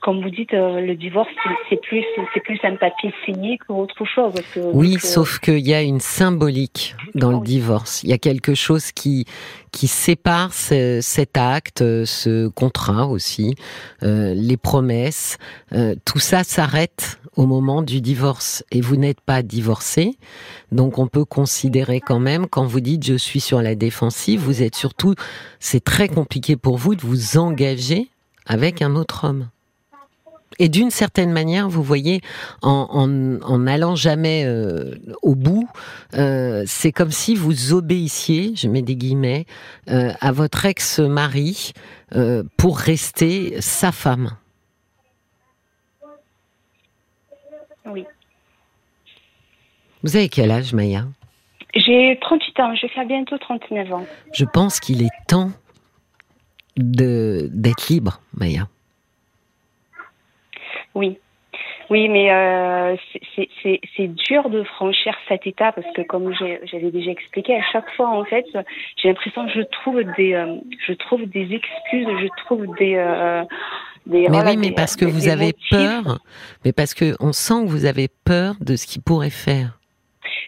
comme 0.00 0.22
vous 0.22 0.30
dites, 0.30 0.54
euh, 0.54 0.80
le 0.80 0.94
divorce 0.94 1.28
c'est 1.68 1.80
plus 1.80 2.04
c'est 2.32 2.40
plus 2.40 2.58
un 2.62 2.76
papier 2.76 3.12
signé 3.25 3.58
qu'autre 3.58 4.04
chose. 4.04 4.34
oui, 4.56 4.94
euh, 4.94 4.98
sauf 4.98 5.40
qu'il 5.40 5.66
y 5.66 5.75
a 5.75 5.82
une 5.82 6.00
symbolique 6.00 6.94
dans 7.14 7.32
le 7.32 7.44
divorce. 7.44 8.04
Il 8.04 8.10
y 8.10 8.12
a 8.12 8.18
quelque 8.18 8.54
chose 8.54 8.92
qui 8.92 9.25
qui 9.72 9.88
sépare 9.88 10.52
cet 10.52 11.36
acte, 11.36 11.80
ce 11.80 12.48
contrat 12.48 13.06
aussi, 13.08 13.56
les 14.02 14.56
promesses. 14.56 15.38
tout 16.04 16.18
ça 16.18 16.44
s'arrête 16.44 17.18
au 17.36 17.46
moment 17.46 17.82
du 17.82 18.00
divorce 18.00 18.64
et 18.70 18.80
vous 18.80 18.96
n'êtes 18.96 19.20
pas 19.20 19.42
divorcé. 19.42 20.16
Donc 20.72 20.98
on 20.98 21.08
peut 21.08 21.25
considérer 21.25 22.00
quand 22.00 22.20
même, 22.20 22.46
quand 22.46 22.64
vous 22.64 22.80
dites 22.80 23.04
je 23.04 23.16
suis 23.16 23.40
sur 23.40 23.60
la 23.60 23.75
défensive, 23.75 24.40
vous 24.40 24.62
êtes 24.62 24.76
surtout, 24.76 25.14
c'est 25.58 25.84
très 25.84 26.08
compliqué 26.08 26.56
pour 26.56 26.78
vous 26.78 26.94
de 26.94 27.02
vous 27.02 27.36
engager 27.36 28.08
avec 28.47 28.83
un 28.83 28.95
autre 28.97 29.25
homme. 29.25 29.49
Et 30.59 30.69
d'une 30.69 30.91
certaine 30.91 31.33
manière, 31.33 31.69
vous 31.69 31.83
voyez, 31.83 32.21
en, 32.62 32.88
en, 32.91 33.43
en 33.43 33.67
allant 33.67 33.95
jamais 33.95 34.45
euh, 34.47 34.95
au 35.23 35.35
bout, 35.35 35.69
euh, 36.15 36.62
c'est 36.67 36.93
comme 36.93 37.11
si 37.11 37.35
vous 37.35 37.75
obéissiez, 37.75 38.53
je 38.57 38.69
mets 38.69 38.83
des 38.83 38.97
guillemets, 38.97 39.45
euh, 39.91 40.12
à 40.21 40.33
votre 40.33 40.65
ex-mari 40.65 41.73
pour 42.57 42.79
rester 42.79 43.61
sa 43.61 43.91
femme. 43.93 44.31
Oui. 47.85 48.05
Vous 50.03 50.17
avez 50.17 50.29
quel 50.29 50.53
âge, 50.53 50.73
Maya? 50.73 51.05
J'ai 51.75 52.17
38 52.23 52.61
ans, 52.61 52.75
je 52.75 52.87
vais 52.87 52.93
faire 52.93 53.07
bientôt 53.07 53.37
39 53.37 53.93
ans. 53.93 54.07
Je 54.33 54.45
pense 54.45 54.81
qu'il 54.81 55.03
est 55.03 55.11
temps 55.29 55.50
de 56.76 57.49
d'être 57.52 57.88
libre, 57.88 58.21
Maya. 58.37 58.68
Oui. 60.95 61.18
Oui, 61.88 62.09
mais 62.09 62.33
euh, 62.33 62.97
c'est 63.62 64.09
dur 64.28 64.50
de 64.50 64.64
franchir 64.64 65.14
cette 65.28 65.47
étape 65.47 65.76
parce 65.76 65.95
que, 65.95 66.02
comme 66.02 66.35
j'avais 66.35 66.90
déjà 66.90 67.12
expliqué, 67.12 67.54
à 67.54 67.62
chaque 67.71 67.88
fois, 67.97 68.09
en 68.09 68.25
fait, 68.25 68.45
j'ai 68.97 69.09
l'impression 69.09 69.47
que 69.47 69.52
je 69.52 69.61
trouve 69.61 70.02
des, 70.16 70.35
euh, 70.35 70.56
je 70.85 70.95
trouve 70.95 71.26
des 71.26 71.42
excuses, 71.52 72.09
je 72.21 72.45
trouve 72.45 72.66
des, 72.76 72.97
euh, 72.97 73.45
mais 74.06 74.28
oui, 74.28 74.56
mais 74.56 74.71
parce 74.71 74.95
que 74.95 75.04
vous 75.04 75.28
avez 75.28 75.52
peur, 75.71 76.21
mais 76.64 76.73
parce 76.73 76.95
que 76.95 77.16
on 77.18 77.33
sent 77.33 77.64
que 77.64 77.68
vous 77.68 77.87
avez 77.87 78.09
peur 78.25 78.54
de 78.61 78.76
ce 78.76 78.87
qu'il 78.87 79.02
pourrait 79.02 79.30
faire. 79.30 79.75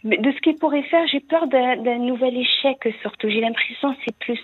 De 0.04 0.32
ce 0.32 0.40
qu'il 0.40 0.56
pourrait 0.56 0.82
faire, 0.84 1.06
j'ai 1.08 1.20
peur 1.20 1.46
d'un 1.48 1.98
nouvel 1.98 2.36
échec 2.36 2.78
surtout. 3.02 3.28
J'ai 3.28 3.40
l'impression 3.40 3.94
c'est 4.04 4.16
plus 4.18 4.38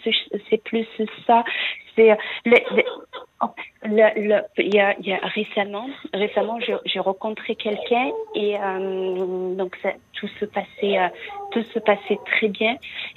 c'est 0.51 0.63
plus 0.65 0.87
ça. 1.27 1.45
C'est 1.97 2.17
oh, 3.41 3.47
le, 3.85 4.41
il, 4.59 4.75
y 4.75 4.81
a, 4.81 4.97
il 4.99 5.07
y 5.07 5.13
a 5.13 5.19
récemment 5.23 5.89
récemment 6.13 6.59
j'ai 6.85 6.99
rencontré 6.99 7.55
quelqu'un 7.55 8.11
et 8.35 8.57
euh, 8.59 9.55
donc 9.55 9.77
ça, 9.81 9.91
tout 10.15 10.27
se 10.41 10.45
passait 10.45 10.99
euh, 10.99 11.09
tout 11.53 11.63
se 11.73 11.79
passait 11.79 12.19
très 12.27 12.49
bien 12.49 12.77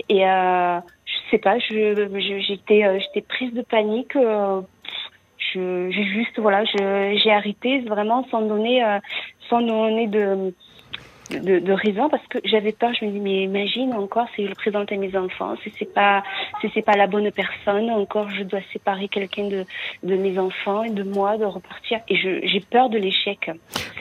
et 0.10 0.28
euh, 0.28 0.80
je 1.06 1.32
sais 1.32 1.40
pas 1.40 1.58
je 1.58 2.40
j'étais 2.48 3.00
j'étais 3.00 3.22
prise 3.22 3.52
de 3.54 3.64
panique 3.64 4.16
je, 5.54 5.90
j'ai 5.92 6.04
juste, 6.04 6.40
voilà, 6.40 6.64
je, 6.66 7.20
j'ai 7.24 7.32
arrêté 7.32 7.80
vraiment 7.82 8.26
sans 8.30 8.42
donner, 8.42 8.84
euh, 8.84 9.00
sans 9.50 9.62
donner 9.62 10.08
de, 10.08 10.54
de, 11.30 11.60
de, 11.60 11.72
raison 11.74 12.10
parce 12.10 12.26
que 12.28 12.40
j'avais 12.44 12.72
peur. 12.72 12.92
Je 13.00 13.06
me 13.06 13.12
dis, 13.12 13.20
mais 13.20 13.44
imagine 13.44 13.94
encore 13.94 14.28
si 14.36 14.44
je 14.44 14.50
le 14.50 14.56
présente 14.56 14.92
à 14.92 14.96
mes 14.96 15.16
enfants, 15.16 15.56
si 15.64 15.72
c'est 15.78 15.94
pas, 15.94 16.24
si 16.62 16.70
c'est 16.74 16.82
pas 16.82 16.96
la 16.96 17.08
bonne 17.08 17.32
personne, 17.32 17.90
encore 17.90 18.30
je 18.30 18.44
dois 18.44 18.62
séparer 18.74 19.08
quelqu'un 19.08 19.48
de, 19.48 19.66
de 20.04 20.16
mes 20.16 20.38
enfants 20.38 20.84
et 20.84 20.90
de 20.90 21.04
moi, 21.04 21.38
de 21.38 21.46
repartir. 21.46 22.00
Et 22.08 22.16
je, 22.16 22.46
j'ai 22.48 22.60
peur 22.60 22.90
de 22.90 22.98
l'échec. 22.98 23.52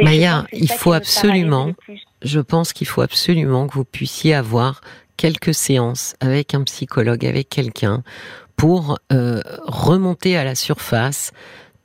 Maya, 0.00 0.46
il 0.52 0.70
faut 0.70 0.92
absolument, 0.92 1.72
je 2.22 2.40
pense 2.40 2.72
qu'il 2.72 2.86
faut 2.86 3.02
absolument 3.02 3.66
que 3.66 3.74
vous 3.74 3.84
puissiez 3.84 4.34
avoir 4.34 4.80
quelques 5.16 5.54
séances 5.54 6.14
avec 6.20 6.54
un 6.54 6.62
psychologue, 6.64 7.24
avec 7.24 7.48
quelqu'un 7.48 8.02
pour 8.56 8.98
euh, 9.12 9.40
remonter 9.64 10.36
à 10.36 10.44
la 10.44 10.54
surface 10.54 11.32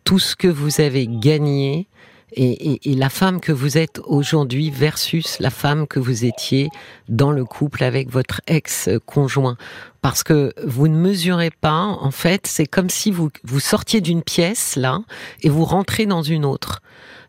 tout 0.03 0.19
ce 0.19 0.35
que 0.35 0.47
vous 0.47 0.81
avez 0.81 1.07
gagné 1.07 1.87
et, 2.33 2.73
et, 2.73 2.91
et, 2.91 2.95
la 2.95 3.09
femme 3.09 3.39
que 3.39 3.51
vous 3.51 3.77
êtes 3.77 3.99
aujourd'hui 4.05 4.69
versus 4.69 5.39
la 5.39 5.49
femme 5.49 5.87
que 5.87 5.99
vous 5.99 6.25
étiez 6.25 6.69
dans 7.09 7.31
le 7.31 7.45
couple 7.45 7.83
avec 7.83 8.09
votre 8.09 8.41
ex-conjoint. 8.47 9.57
Parce 10.01 10.23
que 10.23 10.53
vous 10.65 10.87
ne 10.87 10.97
mesurez 10.97 11.51
pas, 11.51 11.83
en 11.83 12.11
fait, 12.11 12.47
c'est 12.47 12.65
comme 12.65 12.89
si 12.89 13.11
vous, 13.11 13.29
vous 13.43 13.59
sortiez 13.59 14.01
d'une 14.01 14.23
pièce, 14.23 14.75
là, 14.75 15.01
et 15.41 15.49
vous 15.49 15.65
rentrez 15.65 16.05
dans 16.05 16.23
une 16.23 16.45
autre. 16.45 16.81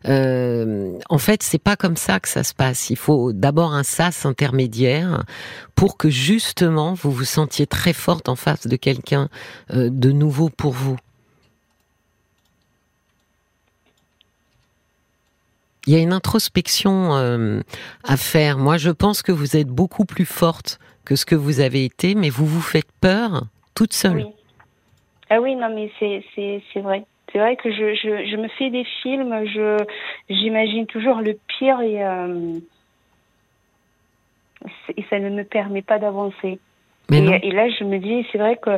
Euh, 0.07 0.97
en 1.09 1.17
fait, 1.17 1.43
c'est 1.43 1.61
pas 1.61 1.75
comme 1.75 1.97
ça 1.97 2.19
que 2.19 2.27
ça 2.27 2.43
se 2.43 2.53
passe. 2.53 2.89
Il 2.89 2.97
faut 2.97 3.31
d'abord 3.31 3.73
un 3.73 3.83
sas 3.83 4.25
intermédiaire 4.25 5.23
pour 5.75 5.97
que 5.97 6.09
justement 6.09 6.93
vous 6.93 7.11
vous 7.11 7.25
sentiez 7.25 7.67
très 7.67 7.93
forte 7.93 8.27
en 8.27 8.35
face 8.35 8.67
de 8.67 8.75
quelqu'un 8.75 9.29
euh, 9.71 9.89
de 9.91 10.11
nouveau 10.11 10.49
pour 10.49 10.71
vous. 10.73 10.97
Il 15.85 15.93
y 15.93 15.97
a 15.97 15.99
une 16.01 16.13
introspection 16.13 17.13
euh, 17.15 17.59
à 18.03 18.17
faire. 18.17 18.57
Moi, 18.57 18.77
je 18.77 18.89
pense 18.89 19.21
que 19.21 19.31
vous 19.31 19.57
êtes 19.57 19.67
beaucoup 19.67 20.05
plus 20.05 20.25
forte 20.25 20.79
que 21.05 21.15
ce 21.15 21.25
que 21.25 21.35
vous 21.35 21.59
avez 21.59 21.83
été, 21.83 22.15
mais 22.15 22.29
vous 22.29 22.45
vous 22.45 22.61
faites 22.61 22.91
peur 23.01 23.43
toute 23.75 23.93
seule. 23.93 24.17
Oui. 24.17 24.25
Ah 25.29 25.41
oui, 25.41 25.55
non, 25.55 25.73
mais 25.73 25.91
c'est 25.99 26.81
vrai. 26.81 27.05
C'est 27.31 27.39
vrai 27.39 27.55
que 27.55 27.71
je, 27.71 27.95
je, 27.95 28.29
je, 28.29 28.37
me 28.37 28.47
fais 28.47 28.69
des 28.69 28.85
films, 29.01 29.33
je 29.47 29.77
j'imagine 30.29 30.85
toujours 30.85 31.19
le 31.19 31.35
pire 31.47 31.81
et, 31.81 32.05
euh, 32.05 32.59
et 34.95 35.03
ça 35.09 35.17
ne 35.17 35.31
me 35.31 35.43
permet 35.43 35.81
pas 35.81 35.97
d'avancer. 35.97 36.59
Et, 37.11 37.17
et, 37.17 37.51
là, 37.51 37.69
je 37.69 37.83
me 37.83 37.97
dis, 37.97 38.25
c'est 38.31 38.37
vrai 38.37 38.57
que 38.57 38.77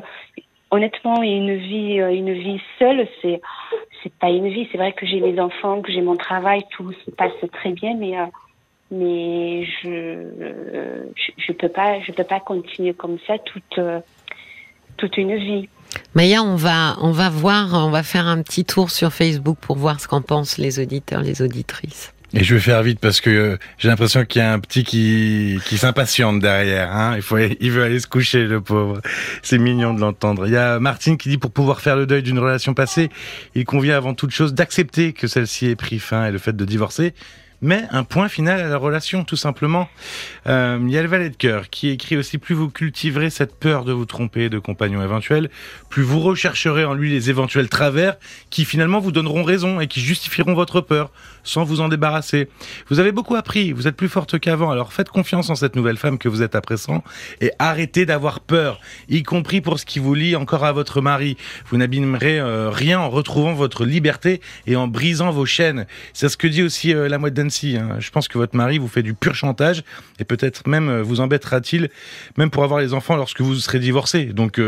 honnêtement, 0.76 1.22
une 1.24 1.56
vie, 1.56 2.00
euh, 2.00 2.14
une 2.14 2.34
vie 2.34 2.62
seule, 2.80 3.08
c'est 3.22 3.42
c'est 4.04 4.14
pas 4.14 4.30
une 4.30 4.50
vie. 4.50 4.68
C'est 4.72 4.78
vrai 4.78 4.94
que 4.94 5.06
j'ai 5.06 5.20
mes 5.20 5.40
enfants, 5.40 5.82
que 5.82 5.92
j'ai 5.92 6.02
mon 6.02 6.16
travail, 6.16 6.62
tout 6.72 6.92
se 7.06 7.12
passe 7.12 7.34
très 7.52 7.72
bien, 7.72 7.96
mais 7.96 8.18
euh, 8.20 8.26
mais 8.92 9.66
je, 9.66 11.10
je, 11.16 11.32
je 11.38 11.52
peux 11.54 11.70
pas 11.70 12.00
je 12.02 12.12
peux 12.12 12.24
pas 12.24 12.40
continuer 12.40 12.94
comme 12.94 13.18
ça 13.26 13.38
toute 13.40 13.80
toute 14.98 15.18
une 15.18 15.36
vie. 15.36 15.68
Maya, 16.14 16.42
on 16.44 16.56
va, 16.56 16.96
on 17.02 17.12
va 17.12 17.30
voir, 17.30 17.86
on 17.86 17.90
va 17.90 18.04
faire 18.04 18.28
un 18.28 18.42
petit 18.42 18.66
tour 18.66 18.90
sur 18.90 19.12
Facebook 19.12 19.58
pour 19.60 19.78
voir 19.78 20.00
ce 20.00 20.08
qu'en 20.08 20.22
pensent 20.22 20.58
les 20.58 20.80
auditeurs, 20.80 21.22
les 21.22 21.42
auditrices. 21.42 22.15
Et 22.38 22.44
je 22.44 22.54
vais 22.54 22.60
faire 22.60 22.84
vite 22.84 23.00
parce 23.00 23.22
que 23.22 23.30
euh, 23.30 23.58
j'ai 23.78 23.88
l'impression 23.88 24.26
qu'il 24.26 24.42
y 24.42 24.46
a 24.46 24.52
un 24.52 24.60
petit 24.60 24.84
qui, 24.84 25.58
qui 25.66 25.78
s'impatiente 25.78 26.42
derrière. 26.42 26.94
Hein. 26.94 27.14
Il, 27.16 27.22
faut, 27.22 27.38
il 27.38 27.72
veut 27.72 27.82
aller 27.82 28.02
se 28.02 28.08
coucher, 28.08 28.44
le 28.44 28.60
pauvre. 28.60 29.02
C'est 29.42 29.58
mignon 29.58 29.94
de 29.94 30.02
l'entendre. 30.02 30.46
Il 30.46 30.52
y 30.52 30.58
a 30.58 30.78
Martine 30.82 31.18
qui 31.18 31.30
dit 31.30 31.38
pour 31.38 31.52
pouvoir 31.52 31.80
faire 31.80 31.96
le 31.96 32.06
deuil 32.06 32.24
d'une 32.24 32.40
relation 32.40 32.74
passée, 32.74 33.10
il 33.56 33.64
convient 33.64 33.96
avant 33.96 34.14
toute 34.14 34.32
chose 34.32 34.54
d'accepter 34.54 35.14
que 35.14 35.28
celle-ci 35.28 35.68
ait 35.68 35.78
pris 35.78 35.98
fin 35.98 36.28
et 36.28 36.32
le 36.32 36.38
fait 36.38 36.54
de 36.54 36.66
divorcer 36.66 37.14
mais 37.66 37.84
un 37.90 38.04
point 38.04 38.30
final 38.30 38.62
à 38.62 38.68
la 38.68 38.78
relation, 38.78 39.24
tout 39.24 39.36
simplement. 39.36 39.90
Euh, 40.48 40.80
il 40.82 40.92
y 40.92 40.98
a 40.98 41.02
le 41.02 41.08
valet 41.08 41.32
de 41.32 41.36
cœur 41.36 41.70
qui 41.70 41.90
écrit 41.90 42.16
aussi 42.16 42.38
plus 42.38 42.54
vous 42.54 42.70
cultiverez 42.70 43.32
cette 43.32 43.56
peur 43.60 43.84
de 43.86 43.92
vous 43.92 44.06
tromper 44.06 44.50
de 44.50 44.60
compagnon 44.60 45.04
éventuel, 45.04 45.50
plus 45.90 46.04
vous 46.04 46.20
rechercherez 46.20 46.86
en 46.86 46.94
lui 46.94 47.12
les 47.12 47.30
éventuels 47.30 47.68
travers 47.68 48.18
qui 48.52 48.66
finalement 48.66 49.00
vous 49.00 49.12
donneront 49.12 49.44
raison 49.44 49.80
et 49.80 49.88
qui 49.88 50.00
justifieront 50.00 50.54
votre 50.54 50.80
peur 50.80 51.12
sans 51.44 51.64
vous 51.64 51.82
en 51.82 51.90
débarrasser. 51.90 52.50
Vous 52.90 53.00
avez 53.00 53.12
beaucoup 53.12 53.36
appris, 53.36 53.72
vous 53.72 53.88
êtes 53.88 53.96
plus 53.96 54.10
forte 54.10 54.40
qu'avant, 54.40 54.70
alors 54.72 54.94
faites 54.94 55.10
confiance 55.10 55.50
en 55.50 55.56
cette 55.56 55.76
nouvelle 55.76 55.98
femme 55.98 56.18
que 56.18 56.30
vous 56.30 56.42
êtes 56.44 56.56
à 56.56 56.62
présent 56.62 57.04
et 57.42 57.52
arrêtez 57.60 58.06
d'avoir 58.06 58.42
peur, 58.42 58.80
y 59.10 59.24
compris 59.24 59.62
pour 59.62 59.80
ce 59.80 59.86
qui 59.86 60.00
vous 60.00 60.14
lie 60.14 60.36
encore 60.36 60.66
à 60.66 60.72
votre 60.72 61.02
mari. 61.02 61.38
Vous 61.70 61.78
n'abîmerez 61.78 62.40
euh, 62.40 62.70
rien 62.70 63.00
en 63.00 63.10
retrouvant 63.10 63.54
votre 63.54 63.86
liberté 63.86 64.42
et 64.68 64.76
en 64.76 64.88
brisant 64.88 65.32
vos 65.32 65.46
chaînes. 65.46 65.88
C'est 66.14 66.30
ce 66.30 66.38
que 66.38 66.48
dit 66.48 66.62
aussi 66.62 66.94
euh, 66.94 67.08
la 67.08 67.18
mouette 67.18 67.34
Hein. 67.64 67.98
Je 68.00 68.10
pense 68.12 68.28
que 68.28 68.38
votre 68.38 68.56
mari 68.56 68.78
vous 68.78 68.88
fait 68.88 69.04
du 69.04 69.14
pur 69.14 69.36
chantage 69.36 69.84
et 70.20 70.24
peut-être 70.26 70.68
même 70.68 70.90
euh, 70.90 71.02
vous 71.02 71.20
embêtera-t-il 71.20 71.90
même 72.38 72.50
pour 72.50 72.64
avoir 72.64 72.80
les 72.80 72.94
enfants 72.94 73.16
lorsque 73.16 73.42
vous 73.42 73.56
serez 73.56 73.80
divorcé. 73.80 74.26
Donc 74.26 74.60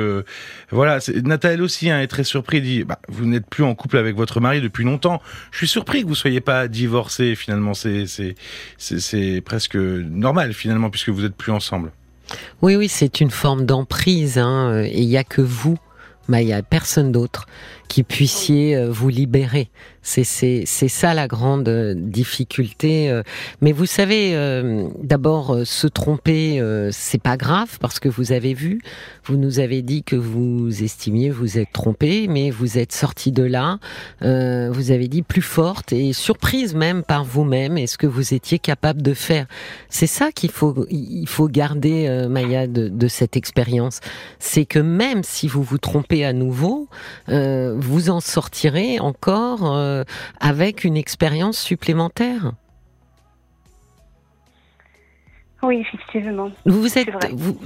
voilà, 0.72 1.00
Nathalie 1.24 1.62
aussi 1.62 1.90
hein, 1.90 2.02
est 2.02 2.08
très 2.08 2.24
surpris. 2.24 2.62
Dit, 2.62 2.84
bah, 2.84 3.00
vous 3.08 3.26
n'êtes 3.26 3.48
plus 3.48 3.64
en 3.64 3.76
couple 3.76 3.98
avec 3.98 4.16
votre 4.16 4.40
mari 4.40 4.62
depuis 4.62 4.84
longtemps. 4.84 5.22
Je 5.52 5.58
suis 5.58 5.68
surpris 5.68 6.04
que 6.04 6.08
vous 6.08 6.16
soyez 6.16 6.42
pas 6.42 6.68
divorcer 6.68 7.36
finalement 7.36 7.74
c'est 7.74 8.06
c'est 8.78 9.42
presque 9.42 9.76
normal 9.76 10.54
finalement 10.54 10.90
puisque 10.90 11.10
vous 11.10 11.26
êtes 11.26 11.36
plus 11.36 11.52
ensemble. 11.52 11.92
Oui 12.62 12.76
oui 12.76 12.88
c'est 12.88 13.22
une 13.22 13.32
forme 13.32 13.66
d'emprise 13.66 14.38
hein, 14.38 14.84
et 14.84 15.02
il 15.02 15.10
y 15.10 15.18
a 15.18 15.24
que 15.24 15.42
vous 15.42 15.78
il 16.36 16.48
y 16.48 16.54
a 16.54 16.62
personne 16.62 17.12
d'autre 17.12 17.48
qui 17.88 18.04
puissiez 18.04 18.76
euh, 18.76 18.90
vous 18.90 19.10
libérer. 19.10 19.70
C'est 20.08 20.88
ça 20.88 21.14
la 21.14 21.28
grande 21.28 21.68
euh, 21.68 21.94
difficulté. 21.94 23.12
Euh. 23.12 23.24
Mais 23.60 23.74
vous 23.74 23.86
savez, 23.86 24.18
d'abord 25.04 25.66
se 25.66 25.88
tromper, 25.88 26.62
c'est 26.92 27.22
pas 27.22 27.36
grave 27.36 27.78
parce 27.80 28.00
que 28.00 28.08
vous 28.08 28.32
avez 28.32 28.54
vu, 28.54 28.82
vous 29.26 29.36
nous 29.36 29.60
avez 29.60 29.82
dit 29.82 30.04
que 30.04 30.16
vous 30.16 30.84
estimiez 30.84 31.30
vous 31.30 31.58
êtes 31.58 31.72
trompé, 31.74 32.28
mais 32.30 32.52
vous 32.52 32.78
êtes 32.78 32.94
sorti 32.94 33.32
de 33.32 33.44
là. 33.44 33.80
vous 34.22 34.92
avez 34.92 35.08
dit 35.08 35.24
plus 35.24 35.42
forte 35.42 35.92
et 35.92 36.14
surprise 36.14 36.74
même 36.74 37.04
par 37.04 37.24
vous-même 37.24 37.78
et 37.78 37.88
ce 37.88 37.98
que 37.98 38.08
vous 38.08 38.34
étiez 38.34 38.60
capable 38.60 39.02
de 39.02 39.14
faire. 39.14 39.46
C'est 39.90 40.08
ça 40.08 40.32
qu'il 40.32 40.52
faut 40.52 40.86
il 40.90 41.28
faut 41.28 41.48
garder 41.48 42.26
Maya 42.30 42.68
de, 42.68 42.88
de 42.88 43.08
cette 43.08 43.36
expérience. 43.36 44.00
C'est 44.40 44.66
que 44.66 44.80
même 44.80 45.24
si 45.24 45.48
vous 45.48 45.64
vous 45.64 45.78
trompez 45.78 46.24
à 46.26 46.34
nouveau, 46.34 46.88
vous 47.28 48.10
en 48.10 48.20
sortirez 48.20 49.00
encore 49.00 49.97
euh, 49.98 50.04
avec 50.40 50.84
une 50.84 50.98
expérience 50.98 51.58
supplémentaire. 51.58 52.52
Oui, 55.64 55.82
effectivement. 55.82 56.52
Vous 56.66 57.00
êtes, 57.00 57.10
vous, 57.34 57.60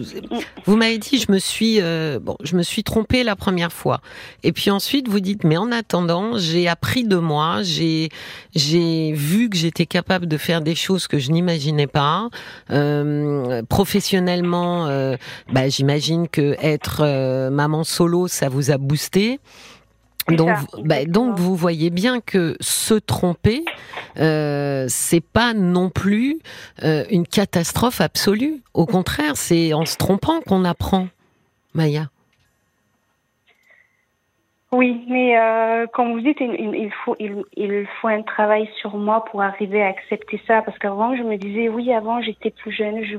vous 0.65 0.77
m'avez 0.77 0.97
dit, 0.97 1.17
je 1.17 1.29
me 1.29 1.39
suis, 1.39 1.81
euh, 1.81 2.19
bon, 2.21 2.37
je 2.41 2.55
me 2.55 2.63
suis 2.63 2.83
trompée 2.83 3.23
la 3.25 3.35
première 3.35 3.73
fois. 3.73 3.99
Et 4.43 4.53
puis 4.53 4.71
ensuite, 4.71 5.09
vous 5.09 5.19
dites, 5.19 5.43
mais 5.43 5.57
en 5.57 5.73
attendant, 5.73 6.37
j'ai 6.37 6.69
appris 6.69 7.03
de 7.03 7.17
moi, 7.17 7.63
j'ai, 7.63 8.07
j'ai 8.55 9.11
vu 9.11 9.49
que 9.49 9.57
j'étais 9.57 9.85
capable 9.85 10.25
de 10.25 10.37
faire 10.37 10.61
des 10.61 10.73
choses 10.73 11.07
que 11.07 11.19
je 11.19 11.31
n'imaginais 11.31 11.87
pas. 11.87 12.29
Euh, 12.69 13.61
professionnellement, 13.67 14.87
bah, 15.51 15.67
j'imagine 15.67 16.29
que 16.29 16.55
être 16.61 17.49
maman 17.49 17.83
solo, 17.83 18.29
ça 18.29 18.47
vous 18.47 18.71
a 18.71 18.77
boosté. 18.77 19.41
Donc, 20.29 20.57
bah, 20.83 21.05
donc 21.05 21.37
vous 21.37 21.55
voyez 21.55 21.89
bien 21.89 22.21
que 22.21 22.55
se 22.59 22.93
tromper, 22.93 23.65
euh, 24.17 24.85
c'est 24.87 25.21
pas 25.21 25.53
non 25.53 25.89
plus 25.89 26.39
euh, 26.83 27.05
une 27.09 27.25
catastrophe 27.25 28.01
absolue. 28.01 28.61
Au 28.73 28.85
contraire, 28.85 29.35
c'est 29.35 29.73
en 29.73 29.85
se 29.85 29.97
trompant 29.97 30.41
qu'on 30.41 30.63
apprend, 30.63 31.07
Maya. 31.73 32.09
Oui, 34.73 35.03
mais 35.09 35.37
euh, 35.37 35.85
comme 35.87 36.13
vous 36.13 36.21
dites, 36.21 36.39
il, 36.39 36.89
faut 37.03 37.17
il, 37.19 37.43
il, 37.57 37.85
faut 37.99 38.07
un 38.07 38.21
travail 38.21 38.69
sur 38.79 38.95
moi 38.95 39.25
pour 39.25 39.41
arriver 39.41 39.83
à 39.83 39.87
accepter 39.87 40.39
ça. 40.47 40.61
Parce 40.61 40.77
qu'avant, 40.79 41.13
je 41.13 41.23
me 41.23 41.35
disais, 41.35 41.67
oui, 41.67 41.91
avant, 41.91 42.21
j'étais 42.21 42.51
plus 42.51 42.71
jeune, 42.71 43.03
je, 43.03 43.17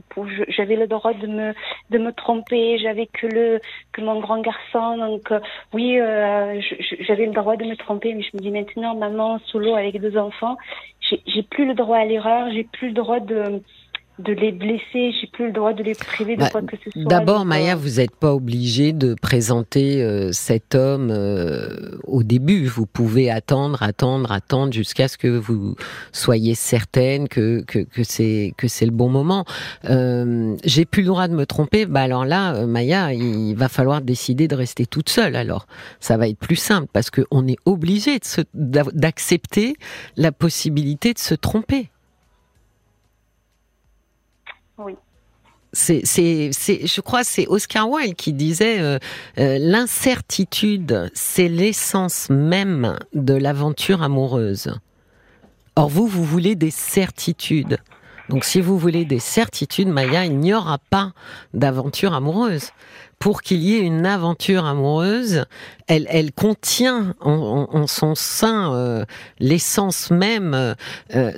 j'avais 0.48 0.76
le 0.76 0.86
droit 0.86 1.12
de 1.12 1.26
me 1.26 1.52
de 1.90 1.98
me 1.98 2.10
tromper, 2.12 2.78
j'avais 2.78 3.04
que 3.06 3.26
le 3.26 3.60
que 3.92 4.00
mon 4.00 4.18
grand 4.20 4.40
garçon, 4.40 4.96
donc 4.96 5.30
euh, 5.30 5.40
oui, 5.74 6.00
euh, 6.00 6.58
j'avais 7.00 7.26
le 7.26 7.32
droit 7.32 7.56
de 7.56 7.66
me 7.66 7.76
tromper. 7.76 8.14
Mais 8.14 8.22
je 8.22 8.30
me 8.34 8.40
dis 8.40 8.50
maintenant, 8.50 8.94
maman 8.94 9.38
solo 9.40 9.74
avec 9.76 10.00
deux 10.00 10.16
enfants, 10.16 10.56
j'ai 11.00 11.42
plus 11.42 11.66
le 11.66 11.74
droit 11.74 11.98
à 11.98 12.06
l'erreur, 12.06 12.50
j'ai 12.50 12.64
plus 12.64 12.88
le 12.88 12.94
droit 12.94 13.20
de 13.20 13.60
de 14.24 14.32
les 14.32 14.52
blesser, 14.52 15.12
j'ai 15.20 15.26
plus 15.32 15.46
le 15.46 15.52
droit 15.52 15.72
de 15.72 15.82
les 15.82 15.94
priver 15.94 16.36
de 16.36 16.40
Bah, 16.40 16.50
quoi 16.50 16.62
que 16.62 16.76
ce 16.84 16.90
soit. 16.90 17.04
D'abord, 17.04 17.44
Maya, 17.44 17.72
euh, 17.74 17.76
vous 17.76 17.96
n'êtes 18.00 18.14
pas 18.16 18.34
obligé 18.34 18.92
de 18.92 19.14
présenter 19.20 20.02
euh, 20.02 20.32
cet 20.32 20.74
homme 20.74 21.10
euh, 21.10 21.98
au 22.04 22.22
début. 22.22 22.66
Vous 22.66 22.86
pouvez 22.86 23.30
attendre, 23.30 23.82
attendre, 23.82 24.32
attendre 24.32 24.72
jusqu'à 24.72 25.08
ce 25.08 25.18
que 25.18 25.28
vous 25.28 25.74
soyez 26.12 26.54
certaine 26.54 27.28
que 27.28 27.62
que, 27.66 27.80
que 27.80 28.02
c'est 28.02 28.52
que 28.56 28.68
c'est 28.68 28.86
le 28.86 28.92
bon 28.92 29.08
moment. 29.08 29.44
Euh, 29.88 30.56
J'ai 30.64 30.84
plus 30.84 31.02
le 31.02 31.08
droit 31.08 31.28
de 31.28 31.34
me 31.34 31.46
tromper. 31.46 31.86
Bah 31.86 32.00
alors 32.02 32.24
là, 32.24 32.54
euh, 32.54 32.66
Maya, 32.66 33.12
il 33.12 33.54
va 33.54 33.68
falloir 33.68 34.00
décider 34.00 34.48
de 34.48 34.54
rester 34.54 34.86
toute 34.86 35.08
seule. 35.08 35.36
Alors, 35.36 35.66
ça 36.00 36.16
va 36.16 36.28
être 36.28 36.38
plus 36.38 36.56
simple 36.56 36.88
parce 36.92 37.10
que 37.10 37.22
on 37.30 37.46
est 37.46 37.58
obligé 37.66 38.18
d'accepter 38.54 39.74
la 40.16 40.32
possibilité 40.32 41.12
de 41.12 41.18
se 41.18 41.34
tromper. 41.34 41.91
Oui. 44.78 44.94
C'est, 45.74 46.02
c'est, 46.04 46.50
c'est, 46.52 46.86
je 46.86 47.00
crois, 47.00 47.24
c'est 47.24 47.46
Oscar 47.46 47.88
Wilde 47.88 48.14
qui 48.14 48.34
disait 48.34 48.80
euh, 48.80 48.98
euh, 49.38 49.56
l'incertitude, 49.58 51.10
c'est 51.14 51.48
l'essence 51.48 52.28
même 52.28 52.98
de 53.14 53.32
l'aventure 53.32 54.02
amoureuse. 54.02 54.74
Or 55.76 55.88
vous, 55.88 56.06
vous 56.06 56.24
voulez 56.24 56.56
des 56.56 56.70
certitudes. 56.70 57.78
Donc 58.28 58.44
si 58.44 58.60
vous 58.60 58.78
voulez 58.78 59.06
des 59.06 59.18
certitudes, 59.18 59.88
Maya, 59.88 60.26
il 60.26 60.38
n'y 60.38 60.52
aura 60.52 60.76
pas 60.90 61.12
d'aventure 61.54 62.12
amoureuse. 62.12 62.68
Pour 63.18 63.40
qu'il 63.40 63.62
y 63.62 63.76
ait 63.76 63.80
une 63.80 64.04
aventure 64.04 64.66
amoureuse, 64.66 65.46
elle, 65.86 66.06
elle 66.10 66.32
contient 66.32 67.14
en, 67.20 67.68
en- 67.72 67.86
son 67.86 68.14
sein 68.14 68.74
euh, 68.74 69.04
l'essence 69.38 70.10
même, 70.10 70.74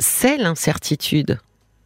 c'est 0.01 0.39
l'incertitude 0.39 1.39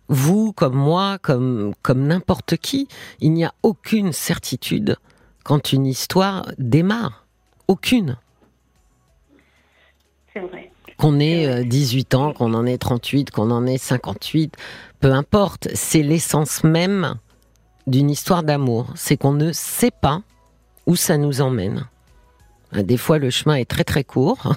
vous 0.08 0.52
comme 0.52 0.74
moi, 0.74 1.18
comme, 1.20 1.72
comme 1.82 2.06
n'importe 2.06 2.56
qui, 2.56 2.88
il 3.20 3.32
n'y 3.32 3.44
a 3.44 3.52
aucune 3.62 4.12
certitude 4.12 4.96
quand 5.44 5.72
une 5.72 5.86
histoire 5.86 6.46
démarre. 6.58 7.26
Aucune. 7.68 8.16
C'est 10.32 10.40
vrai. 10.40 10.70
Qu'on 10.98 11.20
ait 11.20 11.46
euh, 11.46 11.64
18 11.64 12.14
ans, 12.14 12.32
qu'on 12.32 12.54
en 12.54 12.66
ait 12.66 12.78
38, 12.78 13.30
qu'on 13.30 13.50
en 13.50 13.66
ait 13.66 13.78
58, 13.78 14.56
peu 15.00 15.12
importe. 15.12 15.68
C'est 15.74 16.02
l'essence 16.02 16.64
même 16.64 17.14
d'une 17.86 18.10
histoire 18.10 18.42
d'amour. 18.42 18.92
C'est 18.94 19.16
qu'on 19.16 19.32
ne 19.32 19.52
sait 19.52 19.90
pas 19.90 20.22
où 20.86 20.96
ça 20.96 21.18
nous 21.18 21.40
emmène. 21.40 21.86
Des 22.72 22.96
fois, 22.96 23.18
le 23.18 23.30
chemin 23.30 23.54
est 23.54 23.68
très 23.68 23.84
très 23.84 24.04
court 24.04 24.54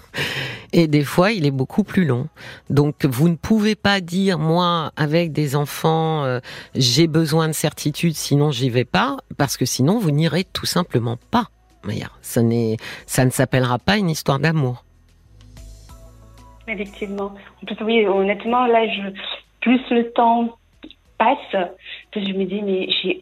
et 0.74 0.88
des 0.88 1.04
fois, 1.04 1.32
il 1.32 1.46
est 1.46 1.52
beaucoup 1.52 1.84
plus 1.84 2.06
long. 2.06 2.28
Donc, 2.70 3.06
vous 3.06 3.30
ne 3.30 3.36
pouvez 3.36 3.76
pas 3.76 4.02
dire, 4.02 4.40
moi, 4.40 4.92
avec 4.96 5.32
des 5.32 5.56
enfants, 5.56 6.24
euh, 6.24 6.40
j'ai 6.76 7.08
besoin 7.08 7.48
de 7.48 7.54
certitude, 7.54 8.14
sinon 8.14 8.52
j'y 8.52 8.70
vais 8.70 8.86
pas, 8.86 9.18
parce 9.38 9.58
que 9.58 9.66
sinon, 9.66 10.00
vous 10.00 10.12
n'irez 10.12 10.44
tout 10.44 10.66
simplement 10.66 11.18
pas. 11.32 11.48
Ça, 12.22 12.42
ça 13.08 13.26
ne 13.26 13.32
s'appellera 13.32 13.80
pas 13.80 13.98
une 13.98 14.10
histoire 14.10 14.40
d'amour. 14.40 14.86
Effectivement. 16.68 17.34
En 17.62 17.66
plus, 17.66 17.84
oui, 17.84 18.06
honnêtement, 18.06 18.68
là, 18.68 18.88
je, 18.88 19.10
plus 19.62 19.82
le 19.90 20.12
temps 20.12 20.58
passe, 21.18 21.68
plus 22.12 22.28
je 22.28 22.34
me 22.34 22.46
dis, 22.46 22.62
mais 22.62 22.88
j'ai, 23.02 23.20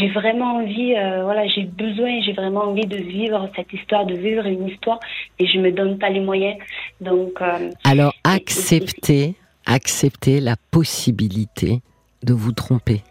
j'ai, 0.00 0.08
vraiment 0.08 0.56
envie, 0.56 0.94
euh, 0.94 1.22
voilà, 1.24 1.46
j'ai 1.48 1.64
besoin, 1.64 2.20
j'ai 2.22 2.32
vraiment 2.32 2.64
envie 2.64 2.86
de 2.86 2.96
vivre 2.96 3.48
cette 3.54 3.72
histoire, 3.72 4.06
de 4.06 4.14
vivre 4.14 4.46
une 4.46 4.68
histoire, 4.68 4.98
et 5.38 5.46
je 5.46 5.58
me 5.58 5.70
donne 5.70 5.98
pas 5.98 6.10
les 6.10 6.20
moyens. 6.20 6.58
Donc, 7.00 7.40
euh, 7.40 7.70
Alors, 7.84 8.14
acceptez, 8.24 9.34
acceptez 9.66 10.40
la 10.40 10.56
possibilité 10.70 11.82
de 12.22 12.34
vous 12.34 12.52
tromper. 12.52 13.02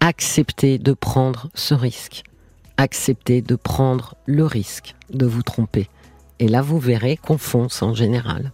Acceptez 0.00 0.78
de 0.78 0.92
prendre 0.92 1.48
ce 1.54 1.74
risque. 1.74 2.22
Acceptez 2.76 3.40
de 3.40 3.56
prendre 3.56 4.14
le 4.26 4.44
risque 4.44 4.94
de 5.10 5.26
vous 5.26 5.42
tromper. 5.42 5.88
Et 6.40 6.48
là, 6.48 6.60
vous 6.60 6.78
verrez 6.78 7.16
qu'on 7.16 7.38
fonce 7.38 7.82
en 7.82 7.94
général. 7.94 8.52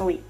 oui. 0.00 0.20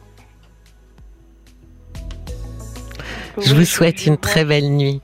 Je 3.38 3.55
vous 3.55 3.64
souhaite 3.64 4.05
une 4.05 4.18
très 4.18 4.44
belle 4.44 4.68
nuit 4.68 5.00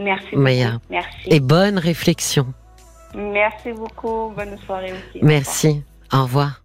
Merci 0.00 0.26
beaucoup. 0.30 0.42
Maya. 0.42 0.78
Merci. 0.88 1.26
et 1.26 1.40
bonne 1.40 1.78
réflexion. 1.78 2.46
Merci 3.14 3.72
beaucoup. 3.72 4.32
Bonne 4.36 4.56
soirée 4.66 4.92
aussi. 4.92 5.18
Au 5.18 5.20
revoir. 5.20 5.22
Merci. 5.22 5.82
Au 6.12 6.22
revoir. 6.22 6.58